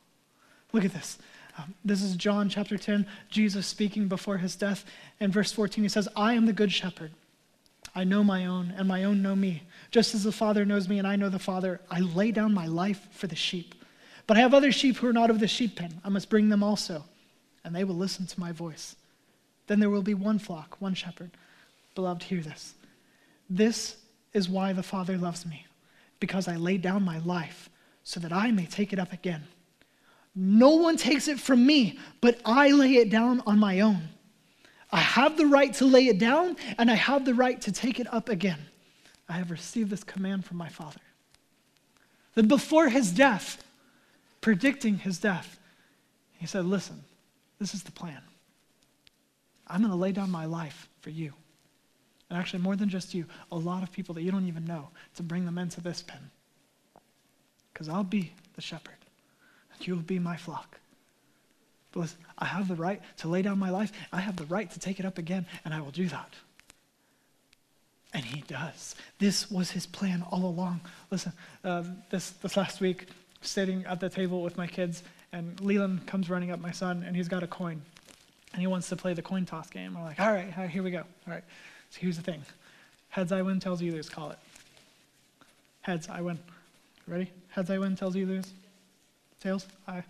Look 0.71 0.85
at 0.85 0.93
this. 0.93 1.17
Um, 1.57 1.73
this 1.83 2.03
is 2.03 2.15
John 2.15 2.49
chapter 2.49 2.77
10, 2.77 3.05
Jesus 3.29 3.65
speaking 3.65 4.07
before 4.07 4.37
his 4.37 4.55
death. 4.55 4.85
In 5.19 5.31
verse 5.31 5.51
14, 5.51 5.83
he 5.83 5.89
says, 5.89 6.07
I 6.15 6.33
am 6.33 6.45
the 6.45 6.53
good 6.53 6.71
shepherd. 6.71 7.11
I 7.95 8.03
know 8.03 8.23
my 8.23 8.45
own, 8.45 8.73
and 8.77 8.87
my 8.87 9.03
own 9.03 9.23
know 9.23 9.35
me. 9.35 9.63
Just 9.89 10.13
as 10.13 10.23
the 10.23 10.31
Father 10.31 10.65
knows 10.65 10.87
me, 10.87 10.99
and 10.99 11.07
I 11.07 11.15
know 11.15 11.29
the 11.29 11.39
Father, 11.39 11.81
I 11.89 12.01
lay 12.01 12.31
down 12.31 12.53
my 12.53 12.67
life 12.67 13.07
for 13.11 13.25
the 13.25 13.35
sheep. 13.35 13.73
But 14.27 14.37
I 14.37 14.41
have 14.41 14.53
other 14.53 14.71
sheep 14.71 14.97
who 14.97 15.07
are 15.07 15.13
not 15.13 15.31
of 15.31 15.39
the 15.39 15.47
sheep 15.47 15.77
pen. 15.77 15.99
I 16.03 16.09
must 16.09 16.29
bring 16.29 16.49
them 16.49 16.61
also, 16.61 17.05
and 17.63 17.75
they 17.75 17.83
will 17.83 17.95
listen 17.95 18.27
to 18.27 18.39
my 18.39 18.51
voice. 18.51 18.95
Then 19.65 19.79
there 19.79 19.89
will 19.89 20.03
be 20.03 20.13
one 20.13 20.37
flock, 20.37 20.77
one 20.79 20.93
shepherd. 20.93 21.31
Beloved, 21.95 22.23
hear 22.23 22.41
this. 22.41 22.75
This 23.49 23.97
is 24.33 24.47
why 24.47 24.73
the 24.73 24.83
Father 24.83 25.17
loves 25.17 25.45
me, 25.45 25.65
because 26.19 26.47
I 26.47 26.57
lay 26.57 26.77
down 26.77 27.03
my 27.03 27.17
life 27.19 27.69
so 28.03 28.19
that 28.19 28.31
I 28.31 28.51
may 28.51 28.65
take 28.65 28.93
it 28.93 28.99
up 28.99 29.11
again. 29.11 29.43
No 30.39 30.75
one 30.75 30.97
takes 30.97 31.27
it 31.27 31.39
from 31.39 31.65
me, 31.65 31.97
but 32.21 32.39
I 32.45 32.69
lay 32.69 32.97
it 32.97 33.09
down 33.09 33.41
on 33.47 33.57
my 33.57 33.79
own. 33.79 34.07
I 34.91 34.99
have 34.99 35.35
the 35.35 35.47
right 35.47 35.73
to 35.73 35.85
lay 35.85 36.09
it 36.09 36.19
down, 36.19 36.57
and 36.77 36.91
I 36.91 36.93
have 36.93 37.25
the 37.25 37.33
right 37.33 37.59
to 37.61 37.71
take 37.71 37.99
it 37.99 38.13
up 38.13 38.29
again. 38.29 38.59
I 39.27 39.33
have 39.33 39.49
received 39.49 39.89
this 39.89 40.03
command 40.03 40.45
from 40.45 40.57
my 40.57 40.69
Father. 40.69 41.01
That 42.35 42.47
before 42.47 42.87
his 42.87 43.11
death, 43.11 43.63
predicting 44.39 44.99
his 44.99 45.17
death, 45.17 45.59
he 46.37 46.45
said, 46.45 46.65
Listen, 46.65 47.03
this 47.57 47.73
is 47.73 47.81
the 47.81 47.91
plan. 47.91 48.21
I'm 49.65 49.81
going 49.81 49.91
to 49.91 49.97
lay 49.97 50.11
down 50.11 50.29
my 50.29 50.45
life 50.45 50.87
for 51.01 51.09
you. 51.09 51.33
And 52.29 52.37
actually, 52.37 52.61
more 52.61 52.75
than 52.75 52.89
just 52.89 53.15
you, 53.15 53.25
a 53.51 53.57
lot 53.57 53.81
of 53.81 53.91
people 53.91 54.13
that 54.13 54.21
you 54.21 54.29
don't 54.29 54.47
even 54.47 54.65
know 54.65 54.89
to 55.15 55.23
bring 55.23 55.45
them 55.45 55.57
into 55.57 55.81
this 55.81 56.03
pen. 56.03 56.29
Because 57.73 57.89
I'll 57.89 58.03
be 58.03 58.33
the 58.55 58.61
shepherd, 58.61 58.96
you'll 59.85 59.97
be 59.97 60.19
my 60.19 60.37
flock. 60.37 60.77
Listen, 61.95 62.19
I 62.37 62.45
have 62.45 62.67
the 62.67 62.75
right 62.75 63.01
to 63.17 63.27
lay 63.27 63.41
down 63.41 63.59
my 63.59 63.69
life, 63.69 63.91
I 64.13 64.19
have 64.19 64.35
the 64.35 64.45
right 64.45 64.69
to 64.71 64.79
take 64.79 64.99
it 64.99 65.05
up 65.05 65.17
again, 65.17 65.45
and 65.65 65.73
I 65.73 65.81
will 65.81 65.91
do 65.91 66.07
that. 66.07 66.33
And 68.13 68.23
he 68.23 68.41
does. 68.41 68.95
This 69.19 69.51
was 69.51 69.71
his 69.71 69.85
plan 69.85 70.23
all 70.31 70.45
along. 70.45 70.81
Listen, 71.11 71.33
uh, 71.63 71.83
this, 72.09 72.31
this 72.31 72.55
last 72.55 72.79
week, 72.81 73.07
sitting 73.41 73.85
at 73.85 73.99
the 73.99 74.09
table 74.09 74.41
with 74.41 74.57
my 74.57 74.67
kids, 74.67 75.03
and 75.33 75.59
Leland 75.59 76.05
comes 76.07 76.29
running 76.29 76.51
up, 76.51 76.59
my 76.59 76.71
son, 76.71 77.03
and 77.05 77.15
he's 77.15 77.27
got 77.27 77.43
a 77.43 77.47
coin. 77.47 77.81
And 78.53 78.61
he 78.61 78.67
wants 78.67 78.89
to 78.89 78.95
play 78.95 79.13
the 79.13 79.21
coin 79.21 79.45
toss 79.45 79.69
game. 79.69 79.95
We're 79.95 80.03
like, 80.03 80.19
all 80.19 80.31
right, 80.31 80.51
all 80.55 80.63
right 80.63 80.69
here 80.69 80.83
we 80.83 80.91
go. 80.91 80.99
All 80.99 81.33
right. 81.33 81.43
So 81.89 81.99
here's 82.01 82.17
the 82.17 82.23
thing 82.23 82.43
heads 83.09 83.31
I 83.31 83.41
win, 83.41 83.59
tells 83.59 83.81
you 83.81 83.91
lose. 83.91 84.09
Call 84.09 84.31
it. 84.31 84.39
Heads 85.81 86.07
I 86.09 86.21
win. 86.21 86.39
Ready? 87.07 87.31
Heads 87.49 87.69
I 87.69 87.77
win, 87.77 87.95
tells 87.95 88.15
you 88.15 88.25
lose. 88.25 88.51
Tails, 89.39 89.65
I. 89.87 90.03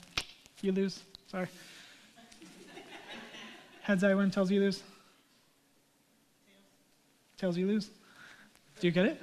You 0.61 0.71
lose. 0.71 1.03
Sorry. 1.27 1.47
Heads 3.81 4.03
I 4.03 4.13
win, 4.15 4.31
tails 4.31 4.51
you 4.51 4.59
lose. 4.59 4.83
Tails 7.37 7.57
you 7.57 7.67
lose. 7.67 7.89
Do 8.79 8.87
you 8.87 8.91
get 8.91 9.05
it? 9.05 9.21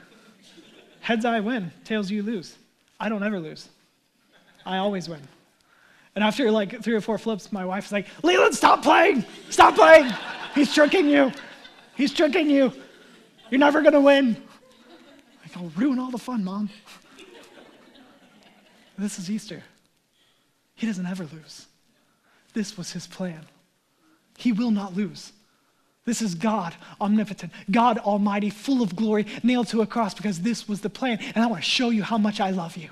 Heads 1.01 1.25
I 1.25 1.41
win, 1.41 1.71
tails 1.85 2.11
you 2.11 2.23
lose. 2.23 2.57
I 2.99 3.09
don't 3.09 3.23
ever 3.23 3.39
lose. 3.39 3.69
I 4.65 4.79
always 4.79 5.09
win. 5.09 5.21
And 6.15 6.23
after 6.23 6.51
like 6.51 6.83
three 6.83 6.95
or 6.95 7.01
four 7.01 7.19
flips, 7.19 7.53
my 7.53 7.65
wife's 7.65 7.93
like, 7.93 8.07
Leland, 8.23 8.55
stop 8.55 8.83
playing! 8.83 9.25
Stop 9.51 9.75
playing! 9.75 10.11
He's 10.55 10.73
tricking 10.73 11.09
you. 11.09 11.33
He's 11.97 12.13
tricking 12.13 12.49
you. 12.49 12.73
You're 13.51 13.59
never 13.59 13.83
going 13.83 13.95
to 13.95 14.01
win. 14.01 14.37
Like, 15.43 15.57
I'll 15.57 15.71
ruin 15.77 15.99
all 15.99 16.11
the 16.11 16.19
fun, 16.19 16.45
Mom. 16.45 16.71
This 18.97 19.19
is 19.19 19.31
Easter. 19.31 19.63
He 20.75 20.87
doesn't 20.87 21.07
ever 21.07 21.25
lose. 21.25 21.67
This 22.53 22.77
was 22.77 22.93
his 22.93 23.07
plan. 23.07 23.47
He 24.37 24.53
will 24.53 24.71
not 24.71 24.95
lose. 24.95 25.33
This 26.05 26.21
is 26.21 26.35
God, 26.35 26.75
omnipotent, 27.01 27.53
God 27.71 27.99
Almighty, 27.99 28.51
full 28.51 28.83
of 28.83 28.95
glory, 28.95 29.27
nailed 29.43 29.69
to 29.69 29.81
a 29.81 29.87
cross 29.87 30.13
because 30.13 30.43
this 30.43 30.69
was 30.69 30.83
the 30.83 30.91
plan. 30.91 31.19
And 31.35 31.43
I 31.43 31.47
want 31.47 31.63
to 31.63 31.69
show 31.69 31.91
you 31.91 32.03
how 32.03 32.19
much 32.19 32.41
I 32.41 32.51
love 32.51 32.77
you. 32.77 32.91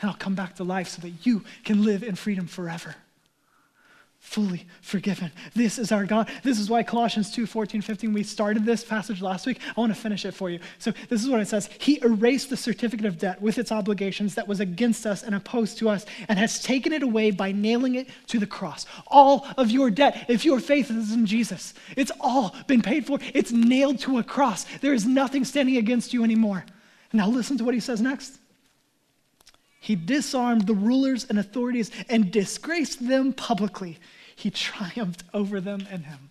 And 0.00 0.10
I'll 0.10 0.16
come 0.16 0.34
back 0.34 0.56
to 0.56 0.64
life 0.64 0.88
so 0.88 1.02
that 1.02 1.24
you 1.24 1.44
can 1.64 1.84
live 1.84 2.02
in 2.02 2.16
freedom 2.16 2.46
forever 2.46 2.96
fully 4.24 4.66
forgiven. 4.80 5.30
This 5.54 5.78
is 5.78 5.92
our 5.92 6.06
God. 6.06 6.28
This 6.42 6.58
is 6.58 6.70
why 6.70 6.82
Colossians 6.82 7.30
2 7.30 7.46
14, 7.46 7.82
15, 7.82 8.12
we 8.12 8.22
started 8.22 8.64
this 8.64 8.82
passage 8.82 9.20
last 9.20 9.46
week. 9.46 9.60
I 9.76 9.78
want 9.78 9.94
to 9.94 10.00
finish 10.00 10.24
it 10.24 10.32
for 10.32 10.48
you. 10.48 10.58
So, 10.78 10.92
this 11.08 11.22
is 11.22 11.28
what 11.28 11.40
it 11.40 11.46
says 11.46 11.68
He 11.78 12.00
erased 12.02 12.48
the 12.48 12.56
certificate 12.56 13.04
of 13.04 13.18
debt 13.18 13.40
with 13.40 13.58
its 13.58 13.70
obligations 13.70 14.34
that 14.34 14.48
was 14.48 14.60
against 14.60 15.04
us 15.06 15.22
and 15.22 15.34
opposed 15.34 15.78
to 15.78 15.90
us, 15.90 16.06
and 16.28 16.38
has 16.38 16.60
taken 16.62 16.92
it 16.92 17.02
away 17.02 17.30
by 17.30 17.52
nailing 17.52 17.96
it 17.96 18.08
to 18.28 18.38
the 18.38 18.46
cross. 18.46 18.86
All 19.06 19.46
of 19.58 19.70
your 19.70 19.90
debt, 19.90 20.24
if 20.28 20.44
your 20.44 20.58
faith 20.58 20.90
is 20.90 21.12
in 21.12 21.26
Jesus, 21.26 21.74
it's 21.96 22.12
all 22.18 22.56
been 22.66 22.82
paid 22.82 23.06
for. 23.06 23.18
It's 23.34 23.52
nailed 23.52 24.00
to 24.00 24.18
a 24.18 24.24
cross. 24.24 24.64
There 24.80 24.94
is 24.94 25.06
nothing 25.06 25.44
standing 25.44 25.76
against 25.76 26.14
you 26.14 26.24
anymore. 26.24 26.64
Now, 27.12 27.28
listen 27.28 27.58
to 27.58 27.64
what 27.64 27.74
he 27.74 27.80
says 27.80 28.00
next. 28.00 28.38
He 29.84 29.96
disarmed 29.96 30.66
the 30.66 30.72
rulers 30.72 31.26
and 31.28 31.38
authorities 31.38 31.90
and 32.08 32.32
disgraced 32.32 33.06
them 33.06 33.34
publicly. 33.34 33.98
He 34.34 34.50
triumphed 34.68 35.24
over 35.34 35.60
them 35.60 35.86
and 35.90 36.06
him. 36.06 36.30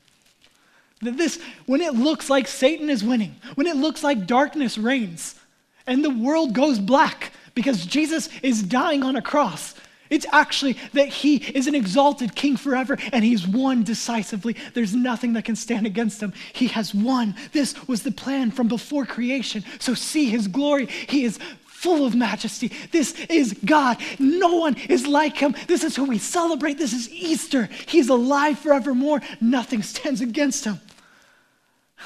This, 1.03 1.39
when 1.67 1.79
it 1.79 1.93
looks 1.93 2.31
like 2.31 2.47
Satan 2.47 2.89
is 2.89 3.03
winning, 3.03 3.35
when 3.53 3.67
it 3.67 3.75
looks 3.75 4.03
like 4.03 4.25
darkness 4.25 4.75
reigns, 4.75 5.39
and 5.85 6.03
the 6.03 6.09
world 6.09 6.53
goes 6.53 6.79
black 6.79 7.31
because 7.53 7.85
Jesus 7.85 8.27
is 8.41 8.63
dying 8.63 9.03
on 9.03 9.17
a 9.17 9.21
cross, 9.21 9.75
it's 10.09 10.25
actually 10.31 10.77
that 10.93 11.09
he 11.09 11.37
is 11.37 11.67
an 11.67 11.75
exalted 11.75 12.35
king 12.35 12.57
forever 12.57 12.97
and 13.11 13.23
he's 13.23 13.47
won 13.47 13.83
decisively. 13.83 14.55
There's 14.73 14.95
nothing 14.95 15.33
that 15.33 15.45
can 15.45 15.55
stand 15.55 15.85
against 15.85 16.21
him. 16.21 16.33
He 16.53 16.67
has 16.67 16.93
won. 16.93 17.35
This 17.51 17.87
was 17.87 18.01
the 18.01 18.11
plan 18.11 18.49
from 18.49 18.67
before 18.67 19.05
creation. 19.05 19.63
So 19.79 19.93
see 19.93 20.29
his 20.29 20.47
glory. 20.47 20.87
He 20.87 21.23
is 21.23 21.39
full 21.83 22.05
of 22.05 22.15
majesty. 22.15 22.71
This 22.91 23.13
is 23.25 23.53
God. 23.65 23.97
No 24.17 24.55
one 24.55 24.77
is 24.89 25.05
like 25.05 25.37
him. 25.37 25.53
This 25.67 25.83
is 25.83 25.97
who 25.97 26.05
we 26.05 26.17
celebrate. 26.17 26.77
This 26.77 26.93
is 26.93 27.09
Easter. 27.09 27.67
He's 27.87 28.07
alive 28.07 28.57
forevermore. 28.57 29.21
Nothing 29.41 29.83
stands 29.83 30.21
against 30.21 30.63
him. 30.63 30.79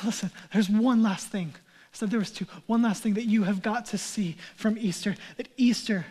Listen, 0.04 0.32
there's 0.52 0.70
one 0.70 1.04
last 1.04 1.28
thing. 1.28 1.54
I 1.56 1.60
said 1.94 2.10
there 2.10 2.20
was 2.20 2.32
two. 2.32 2.48
One 2.66 2.82
last 2.82 3.04
thing 3.04 3.14
that 3.14 3.26
you 3.26 3.44
have 3.44 3.62
got 3.62 3.86
to 3.88 4.00
see 4.00 4.36
from 4.56 4.78
Easter 4.80 5.16
that 5.38 5.48
Easter 5.58 6.08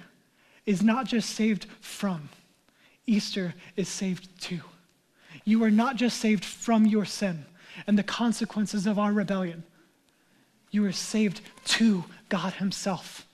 is 0.64 0.82
not 0.82 1.06
just 1.06 1.30
saved 1.30 1.66
from, 1.80 2.28
Easter 3.06 3.54
is 3.76 3.88
saved 3.88 4.28
to. 4.42 4.60
You 5.44 5.62
are 5.64 5.70
not 5.70 5.96
just 5.96 6.18
saved 6.18 6.44
from 6.44 6.86
your 6.86 7.04
sin 7.04 7.44
and 7.86 7.98
the 7.98 8.04
consequences 8.04 8.86
of 8.86 8.98
our 8.98 9.12
rebellion. 9.12 9.64
You 10.70 10.84
are 10.86 10.92
saved 10.92 11.40
to 11.64 12.04
God 12.28 12.54
Himself. 12.54 13.25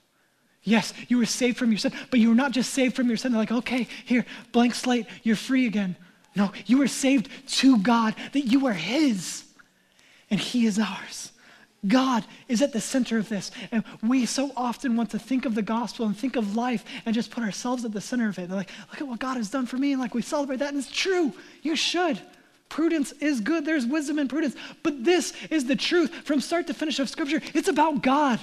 Yes, 0.63 0.93
you 1.09 1.17
were 1.17 1.25
saved 1.25 1.57
from 1.57 1.71
your 1.71 1.77
sin, 1.77 1.91
but 2.09 2.19
you 2.19 2.29
were 2.29 2.35
not 2.35 2.51
just 2.51 2.73
saved 2.73 2.95
from 2.95 3.07
your 3.07 3.17
sin. 3.17 3.31
They're 3.31 3.41
like, 3.41 3.51
okay, 3.51 3.87
here, 4.05 4.25
blank 4.51 4.75
slate, 4.75 5.07
you're 5.21 5.35
free 5.35 5.65
again. 5.65 5.95
No, 6.35 6.51
you 6.65 6.77
were 6.77 6.87
saved 6.87 7.29
to 7.59 7.77
God, 7.77 8.15
that 8.31 8.45
you 8.45 8.65
are 8.67 8.73
His, 8.73 9.43
and 10.29 10.39
He 10.39 10.65
is 10.65 10.79
ours. 10.79 11.31
God 11.85 12.25
is 12.47 12.61
at 12.61 12.71
the 12.71 12.79
center 12.79 13.17
of 13.17 13.27
this. 13.27 13.51
And 13.71 13.83
we 14.01 14.25
so 14.25 14.51
often 14.55 14.95
want 14.95 15.11
to 15.11 15.19
think 15.19 15.45
of 15.45 15.53
the 15.53 15.61
gospel 15.61 16.05
and 16.05 16.15
think 16.15 16.37
of 16.37 16.55
life 16.55 16.85
and 17.05 17.13
just 17.13 17.29
put 17.29 17.43
ourselves 17.43 17.83
at 17.83 17.91
the 17.91 17.99
center 17.99 18.29
of 18.29 18.39
it. 18.39 18.47
They're 18.47 18.57
like, 18.57 18.71
look 18.89 19.01
at 19.01 19.07
what 19.07 19.19
God 19.19 19.35
has 19.35 19.49
done 19.49 19.65
for 19.65 19.77
me. 19.77 19.91
And 19.91 20.01
like 20.01 20.13
we 20.13 20.21
celebrate 20.21 20.57
that, 20.59 20.69
and 20.69 20.77
it's 20.77 20.89
true. 20.89 21.33
You 21.61 21.75
should. 21.75 22.21
Prudence 22.69 23.11
is 23.19 23.41
good. 23.41 23.65
There's 23.65 23.85
wisdom 23.85 24.17
in 24.17 24.29
prudence. 24.29 24.55
But 24.81 25.03
this 25.03 25.33
is 25.49 25.65
the 25.65 25.75
truth 25.75 26.13
from 26.23 26.39
start 26.39 26.67
to 26.67 26.73
finish 26.73 26.99
of 26.99 27.09
Scripture. 27.09 27.41
It's 27.53 27.67
about 27.67 28.01
God. 28.01 28.39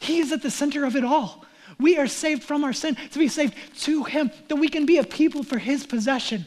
He 0.00 0.18
is 0.18 0.32
at 0.32 0.40
the 0.40 0.50
center 0.50 0.86
of 0.86 0.96
it 0.96 1.04
all. 1.04 1.44
We 1.80 1.96
are 1.96 2.06
saved 2.06 2.44
from 2.44 2.62
our 2.62 2.72
sin 2.72 2.96
to 3.12 3.18
be 3.18 3.28
saved 3.28 3.54
to 3.80 4.04
Him, 4.04 4.30
that 4.48 4.56
we 4.56 4.68
can 4.68 4.86
be 4.86 4.98
a 4.98 5.04
people 5.04 5.42
for 5.42 5.58
His 5.58 5.86
possession, 5.86 6.46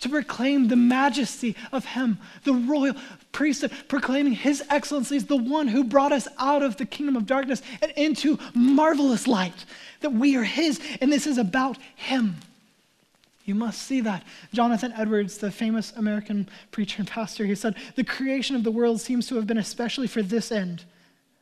to 0.00 0.08
proclaim 0.08 0.68
the 0.68 0.76
majesty 0.76 1.56
of 1.72 1.84
Him, 1.84 2.18
the 2.44 2.54
royal 2.54 2.94
priesthood, 3.32 3.72
proclaiming 3.88 4.34
His 4.34 4.62
excellencies, 4.70 5.26
the 5.26 5.36
one 5.36 5.68
who 5.68 5.84
brought 5.84 6.12
us 6.12 6.28
out 6.38 6.62
of 6.62 6.76
the 6.76 6.86
kingdom 6.86 7.16
of 7.16 7.26
darkness 7.26 7.62
and 7.80 7.92
into 7.96 8.38
marvelous 8.54 9.26
light, 9.26 9.64
that 10.00 10.12
we 10.12 10.36
are 10.36 10.44
His, 10.44 10.80
and 11.00 11.12
this 11.12 11.26
is 11.26 11.38
about 11.38 11.78
Him. 11.96 12.36
You 13.46 13.54
must 13.54 13.82
see 13.82 14.00
that. 14.02 14.22
Jonathan 14.52 14.92
Edwards, 14.96 15.38
the 15.38 15.50
famous 15.50 15.92
American 15.96 16.48
preacher 16.70 16.96
and 16.98 17.08
pastor, 17.08 17.46
he 17.46 17.54
said, 17.54 17.74
The 17.96 18.04
creation 18.04 18.54
of 18.54 18.62
the 18.62 18.70
world 18.70 19.00
seems 19.00 19.26
to 19.28 19.36
have 19.36 19.46
been 19.46 19.58
especially 19.58 20.06
for 20.06 20.22
this 20.22 20.52
end, 20.52 20.84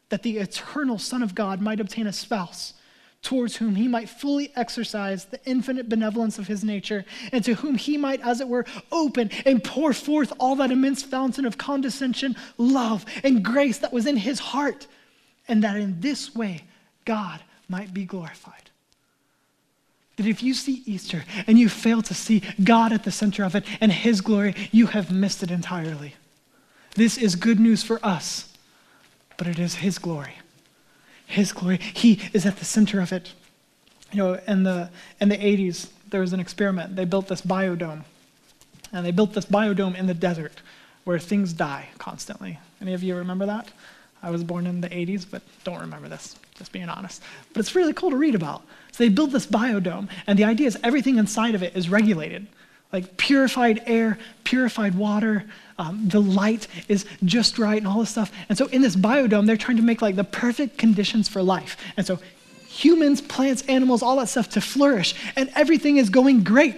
that 0.08 0.22
the 0.22 0.38
eternal 0.38 0.98
Son 0.98 1.22
of 1.22 1.34
God 1.34 1.60
might 1.60 1.80
obtain 1.80 2.06
a 2.06 2.12
spouse 2.12 2.74
towards 3.22 3.56
whom 3.56 3.74
he 3.74 3.88
might 3.88 4.08
fully 4.08 4.52
exercise 4.54 5.24
the 5.26 5.40
infinite 5.44 5.88
benevolence 5.88 6.38
of 6.38 6.46
his 6.46 6.62
nature, 6.62 7.04
and 7.32 7.44
to 7.44 7.54
whom 7.54 7.74
he 7.74 7.96
might, 7.96 8.20
as 8.20 8.40
it 8.40 8.48
were, 8.48 8.64
open 8.92 9.30
and 9.44 9.62
pour 9.62 9.92
forth 9.92 10.32
all 10.38 10.56
that 10.56 10.70
immense 10.70 11.02
fountain 11.02 11.44
of 11.44 11.58
condescension, 11.58 12.36
love, 12.56 13.04
and 13.24 13.44
grace 13.44 13.78
that 13.78 13.92
was 13.92 14.06
in 14.06 14.16
his 14.16 14.38
heart, 14.38 14.86
and 15.48 15.64
that 15.64 15.76
in 15.76 16.00
this 16.00 16.34
way 16.34 16.62
God 17.04 17.40
might 17.68 17.92
be 17.92 18.04
glorified. 18.04 18.70
That 20.16 20.26
if 20.26 20.42
you 20.42 20.54
see 20.54 20.82
Easter 20.84 21.24
and 21.46 21.58
you 21.58 21.68
fail 21.68 22.02
to 22.02 22.14
see 22.14 22.42
God 22.62 22.92
at 22.92 23.04
the 23.04 23.12
center 23.12 23.44
of 23.44 23.54
it 23.54 23.64
and 23.80 23.92
his 23.92 24.20
glory, 24.20 24.54
you 24.72 24.86
have 24.86 25.12
missed 25.12 25.42
it 25.42 25.50
entirely. 25.50 26.14
This 26.94 27.16
is 27.16 27.36
good 27.36 27.60
news 27.60 27.82
for 27.82 28.04
us, 28.04 28.52
but 29.36 29.46
it 29.46 29.58
is 29.58 29.76
his 29.76 29.98
glory. 29.98 30.34
His 31.28 31.52
glory. 31.52 31.76
He 31.76 32.20
is 32.32 32.46
at 32.46 32.56
the 32.56 32.64
center 32.64 33.00
of 33.00 33.12
it. 33.12 33.34
You 34.12 34.18
know, 34.18 34.40
in 34.48 34.62
the, 34.62 34.88
in 35.20 35.28
the 35.28 35.36
80s, 35.36 35.90
there 36.08 36.22
was 36.22 36.32
an 36.32 36.40
experiment. 36.40 36.96
They 36.96 37.04
built 37.04 37.28
this 37.28 37.42
biodome. 37.42 38.04
And 38.94 39.04
they 39.04 39.10
built 39.10 39.34
this 39.34 39.44
biodome 39.44 39.94
in 39.94 40.06
the 40.06 40.14
desert 40.14 40.62
where 41.04 41.18
things 41.18 41.52
die 41.52 41.90
constantly. 41.98 42.58
Any 42.80 42.94
of 42.94 43.02
you 43.02 43.14
remember 43.14 43.44
that? 43.44 43.70
I 44.22 44.30
was 44.30 44.42
born 44.42 44.66
in 44.66 44.80
the 44.80 44.88
80s, 44.88 45.26
but 45.30 45.42
don't 45.64 45.80
remember 45.80 46.08
this, 46.08 46.34
just 46.56 46.72
being 46.72 46.88
honest. 46.88 47.22
But 47.52 47.60
it's 47.60 47.74
really 47.74 47.92
cool 47.92 48.10
to 48.10 48.16
read 48.16 48.34
about. 48.34 48.62
So 48.92 49.04
they 49.04 49.10
built 49.10 49.30
this 49.30 49.46
biodome, 49.46 50.08
and 50.26 50.38
the 50.38 50.44
idea 50.44 50.66
is 50.66 50.78
everything 50.82 51.18
inside 51.18 51.54
of 51.54 51.62
it 51.62 51.76
is 51.76 51.90
regulated 51.90 52.46
like 52.92 53.16
purified 53.16 53.82
air, 53.86 54.18
purified 54.44 54.94
water. 54.94 55.44
Um, 55.78 56.08
the 56.08 56.20
light 56.20 56.66
is 56.88 57.04
just 57.24 57.58
right, 57.58 57.78
and 57.78 57.86
all 57.86 58.00
this 58.00 58.10
stuff. 58.10 58.32
And 58.48 58.58
so 58.58 58.66
in 58.66 58.82
this 58.82 58.96
biodome, 58.96 59.46
they're 59.46 59.56
trying 59.56 59.76
to 59.76 59.82
make 59.82 60.02
like 60.02 60.16
the 60.16 60.24
perfect 60.24 60.78
conditions 60.78 61.28
for 61.28 61.42
life. 61.42 61.76
And 61.96 62.06
so 62.06 62.18
humans, 62.66 63.20
plants, 63.20 63.62
animals, 63.62 64.02
all 64.02 64.16
that 64.16 64.28
stuff 64.28 64.48
to 64.50 64.60
flourish, 64.60 65.14
and 65.36 65.50
everything 65.54 65.96
is 65.96 66.10
going 66.10 66.44
great. 66.44 66.76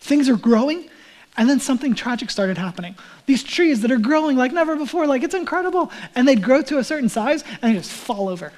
Things 0.00 0.28
are 0.28 0.36
growing, 0.36 0.88
and 1.36 1.48
then 1.48 1.60
something 1.60 1.94
tragic 1.94 2.30
started 2.30 2.58
happening. 2.58 2.94
These 3.26 3.42
trees 3.42 3.80
that 3.82 3.90
are 3.90 3.98
growing 3.98 4.36
like 4.36 4.52
never 4.52 4.76
before, 4.76 5.06
like 5.06 5.22
it's 5.22 5.34
incredible, 5.34 5.90
and 6.14 6.26
they'd 6.26 6.42
grow 6.42 6.62
to 6.62 6.78
a 6.78 6.84
certain 6.84 7.08
size 7.08 7.44
and 7.60 7.72
they 7.72 7.78
just 7.78 7.90
fall 7.90 8.28
over. 8.28 8.52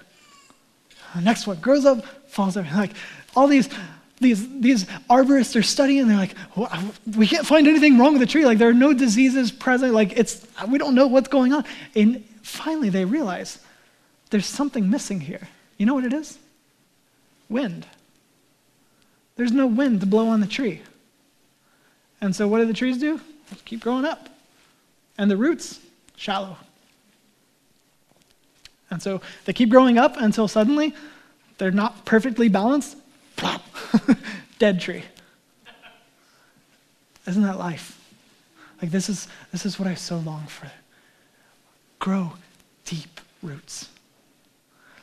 The 1.14 1.20
next 1.20 1.47
one 1.47 1.61
grows 1.61 1.85
up, 1.85 2.05
falls 2.29 2.57
over. 2.57 2.68
Like 2.75 2.92
all 3.37 3.47
these 3.47 3.68
these, 4.25 4.61
these 4.61 4.85
arborists 5.09 5.55
are 5.55 5.63
studying, 5.63 6.01
and 6.01 6.11
they're 6.11 6.17
like, 6.17 6.35
we 7.17 7.27
can't 7.27 7.47
find 7.47 7.69
anything 7.69 7.99
wrong 7.99 8.15
with 8.15 8.21
the 8.21 8.27
tree. 8.27 8.45
Like, 8.45 8.59
there 8.59 8.69
are 8.69 8.75
no 8.75 8.93
diseases 8.93 9.53
present. 9.53 9.93
Like, 9.93 10.19
it's, 10.19 10.47
we 10.69 10.79
don't 10.79 10.95
know 10.95 11.07
what's 11.07 11.29
going 11.29 11.53
on. 11.53 11.65
And 11.95 12.25
finally, 12.43 12.89
they 12.89 13.05
realize 13.05 13.61
there's 14.31 14.47
something 14.47 14.91
missing 14.91 15.21
here. 15.21 15.49
You 15.77 15.87
know 15.87 15.95
what 15.95 16.05
it 16.05 16.13
is? 16.13 16.39
Wind. 17.49 17.87
There's 19.37 19.53
no 19.53 19.67
wind 19.67 20.01
to 20.01 20.07
blow 20.07 20.29
on 20.29 20.41
the 20.41 20.47
tree. 20.47 20.81
And 22.21 22.35
so, 22.35 22.49
what 22.49 22.59
do 22.59 22.67
the 22.67 22.73
trees 22.73 22.99
do? 22.99 23.21
Keep 23.65 23.81
growing 23.81 24.05
up. 24.05 24.29
And 25.19 25.31
the 25.31 25.37
roots, 25.37 25.81
shallow. 26.17 26.57
And 28.91 29.03
so, 29.03 29.21
they 29.45 29.53
keep 29.53 29.69
growing 29.69 29.99
up 29.99 30.17
until 30.17 30.49
suddenly 30.49 30.95
they're 31.59 31.71
not 31.71 32.05
perfectly 32.05 32.49
balanced 32.49 32.97
plop, 33.37 33.62
dead 34.59 34.81
tree. 34.81 35.05
Isn't 37.27 37.42
that 37.42 37.59
life? 37.59 38.01
Like 38.83 38.90
this 38.90 39.09
is 39.09 39.29
this 39.51 39.64
is 39.64 39.79
what 39.79 39.88
I 39.88 39.94
so 39.94 40.18
long 40.18 40.47
for. 40.47 40.70
Grow 41.99 42.35
deep 42.85 43.20
roots. 43.42 43.88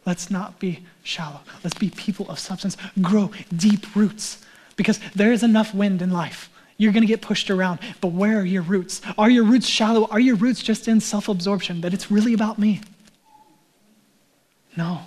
Let's 0.05 0.31
not 0.31 0.59
be 0.59 0.83
shallow. 1.03 1.41
Let's 1.63 1.77
be 1.77 1.89
people 1.89 2.29
of 2.29 2.39
substance. 2.39 2.75
Grow 3.01 3.31
deep 3.55 3.95
roots. 3.95 4.43
Because 4.75 4.99
there 5.15 5.31
is 5.31 5.43
enough 5.43 5.73
wind 5.73 6.01
in 6.01 6.11
life. 6.11 6.49
You're 6.77 6.91
going 6.91 7.03
to 7.03 7.07
get 7.07 7.21
pushed 7.21 7.51
around. 7.51 7.79
But 8.01 8.09
where 8.09 8.39
are 8.39 8.45
your 8.45 8.63
roots? 8.63 9.01
Are 9.17 9.29
your 9.29 9.43
roots 9.43 9.67
shallow? 9.67 10.07
Are 10.09 10.19
your 10.19 10.35
roots 10.35 10.63
just 10.63 10.87
in 10.87 10.99
self 10.99 11.27
absorption 11.27 11.81
that 11.81 11.93
it's 11.93 12.09
really 12.09 12.33
about 12.33 12.57
me? 12.57 12.81
No. 14.75 15.01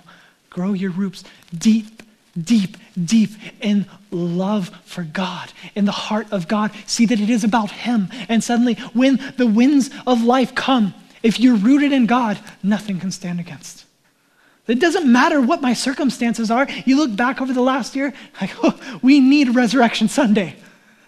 Grow 0.49 0.71
your 0.71 0.91
roots 0.91 1.25
deep 1.53 2.01
deep, 2.41 2.77
deep 3.01 3.31
in 3.61 3.85
love 4.11 4.69
for 4.83 5.03
God, 5.03 5.51
in 5.75 5.85
the 5.85 5.91
heart 5.91 6.31
of 6.31 6.47
God. 6.47 6.71
See 6.85 7.05
that 7.05 7.19
it 7.19 7.29
is 7.29 7.43
about 7.43 7.71
Him. 7.71 8.09
And 8.29 8.43
suddenly, 8.43 8.75
when 8.93 9.19
the 9.37 9.47
winds 9.47 9.89
of 10.05 10.23
life 10.23 10.55
come, 10.55 10.93
if 11.23 11.39
you're 11.39 11.55
rooted 11.55 11.91
in 11.91 12.05
God, 12.05 12.39
nothing 12.61 12.99
can 12.99 13.11
stand 13.11 13.39
against. 13.39 13.85
It 14.67 14.79
doesn't 14.79 15.11
matter 15.11 15.41
what 15.41 15.61
my 15.61 15.73
circumstances 15.73 16.49
are. 16.49 16.67
You 16.85 16.97
look 16.97 17.15
back 17.15 17.41
over 17.41 17.53
the 17.53 17.61
last 17.61 17.95
year, 17.95 18.13
like, 18.41 18.51
oh, 18.63 18.79
we 19.01 19.19
need 19.19 19.55
Resurrection 19.55 20.07
Sunday. 20.07 20.55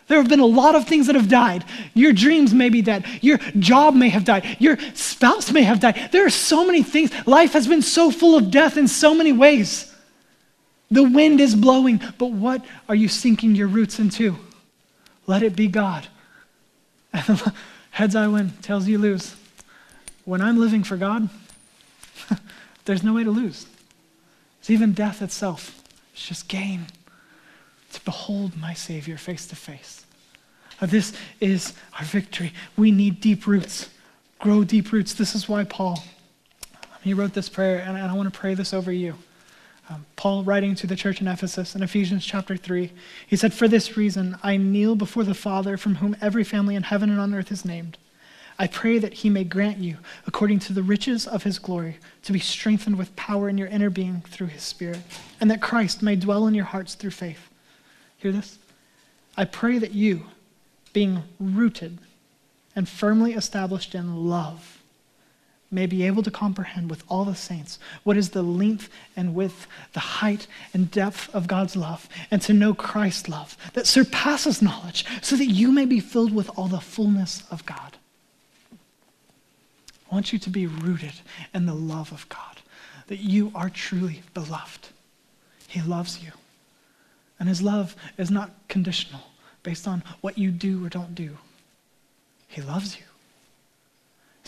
There 0.08 0.18
have 0.18 0.30
been 0.30 0.40
a 0.40 0.46
lot 0.46 0.76
of 0.76 0.88
things 0.88 1.08
that 1.08 1.16
have 1.16 1.28
died. 1.28 1.66
Your 1.94 2.14
dreams 2.14 2.54
may 2.54 2.70
be 2.70 2.82
dead. 2.82 3.06
Your 3.22 3.40
job 3.60 3.94
may 3.94 4.08
have 4.08 4.24
died. 4.24 4.56
Your 4.58 4.78
spouse 4.94 5.52
may 5.52 5.64
have 5.64 5.82
died. 5.82 6.10
There 6.14 6.26
are 6.26 6.30
so 6.30 6.66
many 6.66 6.82
things. 6.82 7.12
Life 7.28 7.52
has 7.54 7.68
been 7.68 7.82
so 7.82 8.10
full 8.10 8.38
of 8.38 8.50
death 8.50 8.78
in 8.78 8.88
so 8.88 9.14
many 9.14 9.34
ways. 9.34 9.87
The 10.90 11.04
wind 11.04 11.42
is 11.42 11.56
blowing, 11.56 12.02
but 12.18 12.32
what 12.32 12.66
are 12.88 12.96
you 12.96 13.08
sinking 13.08 13.56
your 13.56 13.68
roots 13.68 14.00
into? 14.00 14.38
Let 15.26 15.44
it 15.44 15.56
be 15.56 15.68
God. 15.68 16.08
Heads 17.92 18.16
I 18.16 18.28
win, 18.28 18.54
tails 18.62 18.88
you 18.88 18.98
lose. 18.98 19.36
When 20.24 20.42
I'm 20.42 20.58
living 20.58 20.84
for 20.84 20.98
God, 20.98 21.30
there's 22.86 23.04
no 23.04 23.14
way 23.14 23.24
to 23.24 23.32
lose. 23.32 23.66
It's 24.60 24.70
even 24.70 24.94
death 24.94 25.22
itself. 25.22 25.84
It's 26.14 26.26
just 26.26 26.48
gain 26.48 26.88
to 27.94 28.02
behold 28.06 28.58
my 28.58 28.74
Savior 28.74 29.18
face 29.18 29.48
to 29.48 29.56
face. 29.56 30.06
Uh, 30.80 30.86
this 30.86 31.14
is 31.42 31.74
our 31.98 32.06
victory. 32.06 32.54
We 32.76 32.92
need 32.92 33.20
deep 33.20 33.48
roots. 33.48 33.90
Grow 34.40 34.64
deep 34.64 34.92
roots. 34.92 35.14
This 35.14 35.36
is 35.36 35.50
why 35.50 35.64
Paul, 35.64 36.04
he 37.02 37.14
wrote 37.14 37.34
this 37.34 37.50
prayer, 37.50 37.80
and 37.80 37.98
I 37.98 38.14
want 38.14 38.32
to 38.32 38.40
pray 38.40 38.54
this 38.54 38.74
over 38.74 38.92
you. 38.92 39.16
Um, 39.90 40.06
Paul, 40.18 40.44
writing 40.44 40.76
to 40.76 40.88
the 40.88 40.98
church 40.98 41.22
in 41.22 41.28
Ephesus 41.28 41.74
in 41.74 41.82
Ephesians 41.82 42.26
chapter 42.26 42.58
3, 42.58 42.92
he 43.26 43.36
said, 43.38 43.54
For 43.54 43.68
this 43.68 43.96
reason, 43.96 44.38
I 44.44 44.58
kneel 44.58 44.96
before 44.96 45.24
the 45.24 45.34
Father, 45.34 45.78
from 45.78 45.96
whom 45.96 46.18
every 46.22 46.44
family 46.44 46.76
in 46.76 46.84
heaven 46.84 47.10
and 47.10 47.20
on 47.20 47.34
earth 47.34 47.52
is 47.52 47.64
named. 47.64 47.98
I 48.60 48.68
pray 48.68 48.98
that 48.98 49.14
he 49.14 49.30
may 49.30 49.44
grant 49.44 49.78
you, 49.78 49.98
according 50.26 50.60
to 50.60 50.74
the 50.74 50.84
riches 50.84 51.28
of 51.28 51.44
his 51.44 51.60
glory, 51.60 52.00
to 52.24 52.34
be 52.34 52.40
strengthened 52.40 52.98
with 52.98 53.16
power 53.16 53.48
in 53.48 53.58
your 53.58 53.68
inner 53.68 53.90
being 53.90 54.22
through 54.22 54.48
his 54.48 54.64
Spirit, 54.64 55.00
and 55.40 55.50
that 55.52 55.62
Christ 55.62 56.02
may 56.02 56.16
dwell 56.16 56.48
in 56.48 56.56
your 56.56 56.66
hearts 56.66 56.96
through 56.96 57.12
faith. 57.12 57.50
Hear 58.18 58.32
this? 58.32 58.58
I 59.38 59.46
pray 59.46 59.78
that 59.78 59.94
you, 59.94 60.26
being 60.92 61.24
rooted 61.40 62.00
and 62.76 62.90
firmly 62.90 63.34
established 63.34 63.94
in 63.94 64.28
love, 64.28 64.77
may 65.70 65.86
be 65.86 66.04
able 66.04 66.24
to 66.24 66.32
comprehend 66.32 66.90
with 66.90 67.04
all 67.08 67.26
the 67.26 67.36
saints 67.36 67.78
what 68.04 68.18
is 68.18 68.30
the 68.30 68.42
length 68.42 68.90
and 69.16 69.36
width, 69.36 69.68
the 69.94 70.00
height 70.00 70.48
and 70.74 70.90
depth 70.90 71.34
of 71.36 71.48
God's 71.48 71.76
love, 71.76 72.08
and 72.32 72.42
to 72.44 72.54
know 72.54 72.74
Christ's 72.74 73.28
love 73.28 73.58
that 73.74 73.88
surpasses 73.88 74.62
knowledge, 74.62 75.06
so 75.22 75.36
that 75.36 75.48
you 75.48 75.72
may 75.72 75.86
be 75.86 76.00
filled 76.00 76.34
with 76.34 76.50
all 76.58 76.68
the 76.68 76.80
fullness 76.80 77.44
of 77.52 77.66
God. 77.66 77.98
I 80.10 80.16
want 80.16 80.32
you 80.32 80.40
to 80.40 80.50
be 80.50 80.68
rooted 80.68 81.14
in 81.54 81.66
the 81.66 81.74
love 81.74 82.12
of 82.14 82.30
God, 82.30 82.62
that 83.08 83.20
you 83.20 83.52
are 83.54 83.70
truly 83.70 84.22
beloved. 84.34 84.88
He 85.68 85.82
loves 85.82 86.24
you. 86.24 86.32
And 87.40 87.50
his 87.50 87.62
love 87.62 87.96
is 88.18 88.32
not 88.32 88.52
conditional 88.68 89.22
based 89.64 89.88
on 89.88 90.02
what 90.22 90.38
you 90.38 90.50
do 90.50 90.86
or 90.86 90.90
don't 90.90 91.14
do. 91.14 91.38
He 92.48 92.62
loves 92.62 92.98
you. 92.98 93.04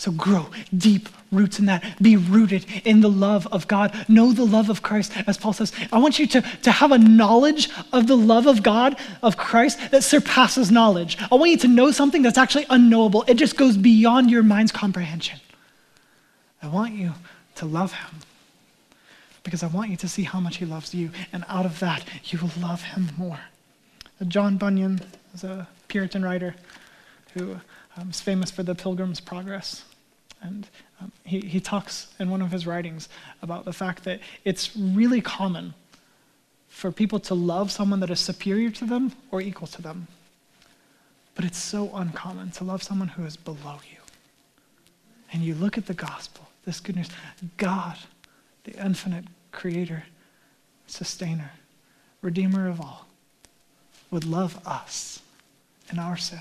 So 0.00 0.10
grow 0.12 0.46
deep 0.74 1.10
roots 1.30 1.58
in 1.58 1.66
that. 1.66 1.84
Be 2.00 2.16
rooted 2.16 2.64
in 2.86 3.02
the 3.02 3.10
love 3.10 3.46
of 3.48 3.68
God. 3.68 3.94
Know 4.08 4.32
the 4.32 4.46
love 4.46 4.70
of 4.70 4.80
Christ, 4.80 5.12
as 5.26 5.36
Paul 5.36 5.52
says. 5.52 5.74
I 5.92 5.98
want 5.98 6.18
you 6.18 6.26
to, 6.28 6.40
to 6.40 6.70
have 6.70 6.90
a 6.90 6.96
knowledge 6.96 7.68
of 7.92 8.06
the 8.06 8.16
love 8.16 8.46
of 8.46 8.62
God, 8.62 8.96
of 9.22 9.36
Christ, 9.36 9.90
that 9.90 10.02
surpasses 10.02 10.70
knowledge. 10.70 11.18
I 11.30 11.34
want 11.34 11.50
you 11.50 11.58
to 11.58 11.68
know 11.68 11.90
something 11.90 12.22
that's 12.22 12.38
actually 12.38 12.64
unknowable. 12.70 13.26
It 13.28 13.34
just 13.34 13.58
goes 13.58 13.76
beyond 13.76 14.30
your 14.30 14.42
mind's 14.42 14.72
comprehension. 14.72 15.38
I 16.62 16.68
want 16.68 16.94
you 16.94 17.12
to 17.56 17.66
love 17.66 17.92
him 17.92 18.20
because 19.42 19.62
I 19.62 19.66
want 19.66 19.90
you 19.90 19.98
to 19.98 20.08
see 20.08 20.22
how 20.22 20.40
much 20.40 20.56
he 20.56 20.64
loves 20.64 20.94
you. 20.94 21.10
And 21.30 21.44
out 21.46 21.66
of 21.66 21.78
that, 21.80 22.06
you 22.24 22.38
will 22.38 22.52
love 22.58 22.82
him 22.82 23.10
more. 23.18 23.40
John 24.28 24.56
Bunyan 24.56 25.02
is 25.34 25.44
a 25.44 25.68
Puritan 25.88 26.22
writer 26.22 26.54
who 27.34 27.56
um, 28.00 28.10
is 28.10 28.20
famous 28.20 28.50
for 28.50 28.62
the 28.62 28.74
Pilgrim's 28.74 29.20
Progress. 29.20 29.84
And 30.42 30.66
um, 31.00 31.12
he, 31.24 31.40
he 31.40 31.60
talks 31.60 32.08
in 32.18 32.30
one 32.30 32.40
of 32.40 32.50
his 32.50 32.66
writings 32.66 33.08
about 33.42 33.64
the 33.64 33.72
fact 33.72 34.04
that 34.04 34.20
it's 34.44 34.74
really 34.76 35.20
common 35.20 35.74
for 36.68 36.90
people 36.90 37.20
to 37.20 37.34
love 37.34 37.70
someone 37.70 38.00
that 38.00 38.10
is 38.10 38.20
superior 38.20 38.70
to 38.70 38.86
them 38.86 39.12
or 39.30 39.42
equal 39.42 39.66
to 39.68 39.82
them. 39.82 40.06
But 41.34 41.44
it's 41.44 41.58
so 41.58 41.94
uncommon 41.94 42.52
to 42.52 42.64
love 42.64 42.82
someone 42.82 43.08
who 43.08 43.24
is 43.24 43.36
below 43.36 43.80
you. 43.90 43.98
And 45.32 45.42
you 45.42 45.54
look 45.54 45.76
at 45.76 45.86
the 45.86 45.94
gospel, 45.94 46.48
this 46.64 46.80
good 46.80 46.96
news 46.96 47.08
God, 47.56 47.98
the 48.64 48.72
infinite 48.82 49.24
creator, 49.52 50.04
sustainer, 50.86 51.52
redeemer 52.22 52.68
of 52.68 52.80
all, 52.80 53.06
would 54.10 54.24
love 54.24 54.58
us 54.66 55.20
in 55.90 55.98
our 55.98 56.16
sin 56.16 56.40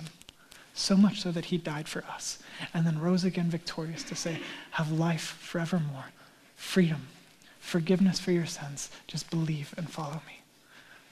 so 0.79 0.95
much 0.95 1.21
so 1.21 1.31
that 1.31 1.45
he 1.45 1.57
died 1.57 1.87
for 1.87 2.03
us 2.05 2.39
and 2.73 2.85
then 2.85 2.99
rose 2.99 3.23
again 3.23 3.49
victorious 3.49 4.03
to 4.03 4.15
say, 4.15 4.39
Have 4.71 4.91
life 4.91 5.37
forevermore, 5.39 6.05
freedom, 6.55 7.07
forgiveness 7.59 8.19
for 8.19 8.31
your 8.31 8.45
sins. 8.45 8.89
Just 9.07 9.29
believe 9.29 9.73
and 9.77 9.89
follow 9.89 10.21
me. 10.25 10.41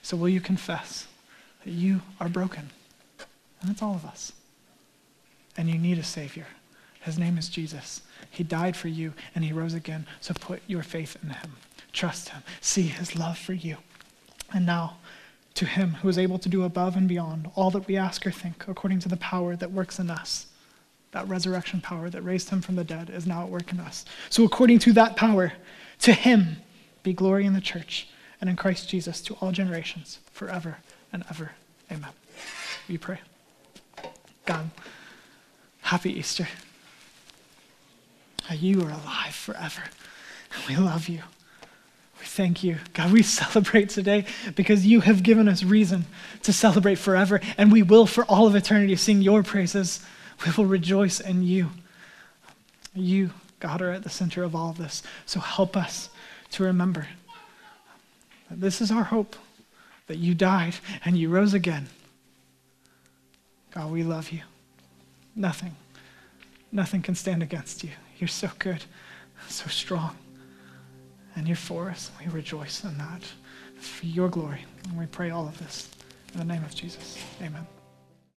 So, 0.02 0.16
will 0.16 0.28
you 0.28 0.40
confess 0.40 1.06
that 1.64 1.70
you 1.70 2.00
are 2.20 2.28
broken? 2.28 2.70
And 3.60 3.70
that's 3.70 3.82
all 3.82 3.94
of 3.94 4.04
us. 4.04 4.32
And 5.56 5.68
you 5.68 5.78
need 5.78 5.98
a 5.98 6.04
Savior. 6.04 6.46
His 7.00 7.18
name 7.18 7.38
is 7.38 7.48
Jesus. 7.48 8.02
He 8.30 8.44
died 8.44 8.76
for 8.76 8.88
you 8.88 9.12
and 9.34 9.44
he 9.44 9.52
rose 9.52 9.74
again. 9.74 10.06
So, 10.20 10.34
put 10.34 10.62
your 10.66 10.82
faith 10.82 11.16
in 11.22 11.30
him. 11.30 11.52
Trust 11.92 12.30
him. 12.30 12.42
See 12.60 12.82
his 12.82 13.16
love 13.16 13.38
for 13.38 13.52
you. 13.52 13.76
And 14.52 14.64
now, 14.64 14.96
to 15.58 15.66
him 15.66 15.94
who 15.94 16.08
is 16.08 16.18
able 16.18 16.38
to 16.38 16.48
do 16.48 16.62
above 16.62 16.96
and 16.96 17.08
beyond 17.08 17.50
all 17.56 17.68
that 17.72 17.88
we 17.88 17.96
ask 17.96 18.24
or 18.24 18.30
think, 18.30 18.68
according 18.68 19.00
to 19.00 19.08
the 19.08 19.16
power 19.16 19.56
that 19.56 19.72
works 19.72 19.98
in 19.98 20.08
us. 20.08 20.46
That 21.10 21.26
resurrection 21.28 21.80
power 21.80 22.08
that 22.10 22.22
raised 22.22 22.50
him 22.50 22.60
from 22.60 22.76
the 22.76 22.84
dead 22.84 23.10
is 23.10 23.26
now 23.26 23.42
at 23.42 23.48
work 23.48 23.72
in 23.72 23.80
us. 23.80 24.04
So, 24.30 24.44
according 24.44 24.78
to 24.80 24.92
that 24.92 25.16
power, 25.16 25.52
to 26.02 26.12
him 26.12 26.58
be 27.02 27.12
glory 27.12 27.44
in 27.44 27.54
the 27.54 27.60
church 27.60 28.08
and 28.40 28.48
in 28.48 28.54
Christ 28.54 28.88
Jesus 28.88 29.20
to 29.22 29.34
all 29.40 29.50
generations, 29.50 30.20
forever 30.30 30.78
and 31.12 31.24
ever. 31.28 31.50
Amen. 31.90 32.10
We 32.88 32.96
pray. 32.96 33.18
God, 34.46 34.70
happy 35.80 36.16
Easter. 36.16 36.46
You 38.52 38.82
are 38.82 38.90
alive 38.90 39.34
forever. 39.34 39.82
And 40.54 40.64
we 40.68 40.76
love 40.76 41.08
you. 41.08 41.22
We 42.18 42.26
thank 42.26 42.64
you. 42.64 42.78
God, 42.94 43.12
we 43.12 43.22
celebrate 43.40 43.90
today 43.90 44.24
because 44.54 44.86
you 44.86 45.00
have 45.00 45.22
given 45.22 45.48
us 45.48 45.62
reason 45.62 46.06
to 46.42 46.52
celebrate 46.52 46.96
forever, 46.96 47.40
and 47.56 47.70
we 47.70 47.82
will 47.82 48.06
for 48.06 48.24
all 48.24 48.46
of 48.46 48.54
eternity 48.54 48.96
sing 48.96 49.22
your 49.22 49.42
praises. 49.42 50.04
We 50.44 50.52
will 50.56 50.66
rejoice 50.66 51.20
in 51.20 51.42
you. 51.42 51.70
You, 52.94 53.30
God, 53.60 53.82
are 53.82 53.90
at 53.90 54.02
the 54.02 54.10
center 54.10 54.42
of 54.42 54.54
all 54.54 54.70
of 54.70 54.78
this. 54.78 55.02
So 55.26 55.40
help 55.40 55.76
us 55.76 56.10
to 56.52 56.64
remember 56.64 57.06
that 58.48 58.60
this 58.60 58.80
is 58.80 58.90
our 58.90 59.04
hope 59.04 59.36
that 60.06 60.18
you 60.18 60.34
died 60.34 60.76
and 61.04 61.16
you 61.16 61.28
rose 61.28 61.54
again. 61.54 61.88
God, 63.72 63.92
we 63.92 64.02
love 64.02 64.30
you. 64.30 64.40
Nothing, 65.36 65.76
nothing 66.72 67.02
can 67.02 67.14
stand 67.14 67.42
against 67.42 67.84
you. 67.84 67.90
You're 68.18 68.26
so 68.26 68.50
good, 68.58 68.84
so 69.48 69.68
strong 69.68 70.16
and 71.38 71.46
you're 71.46 71.56
for 71.56 71.88
us. 71.88 72.10
We 72.20 72.26
rejoice 72.30 72.82
in 72.82 72.98
that. 72.98 73.22
For 73.78 74.06
your 74.06 74.28
glory. 74.28 74.64
And 74.88 74.98
we 74.98 75.06
pray 75.06 75.30
all 75.30 75.46
of 75.46 75.56
this 75.58 75.88
in 76.34 76.40
the 76.40 76.44
name 76.44 76.64
of 76.64 76.74
Jesus. 76.74 77.16
Amen. 77.40 77.77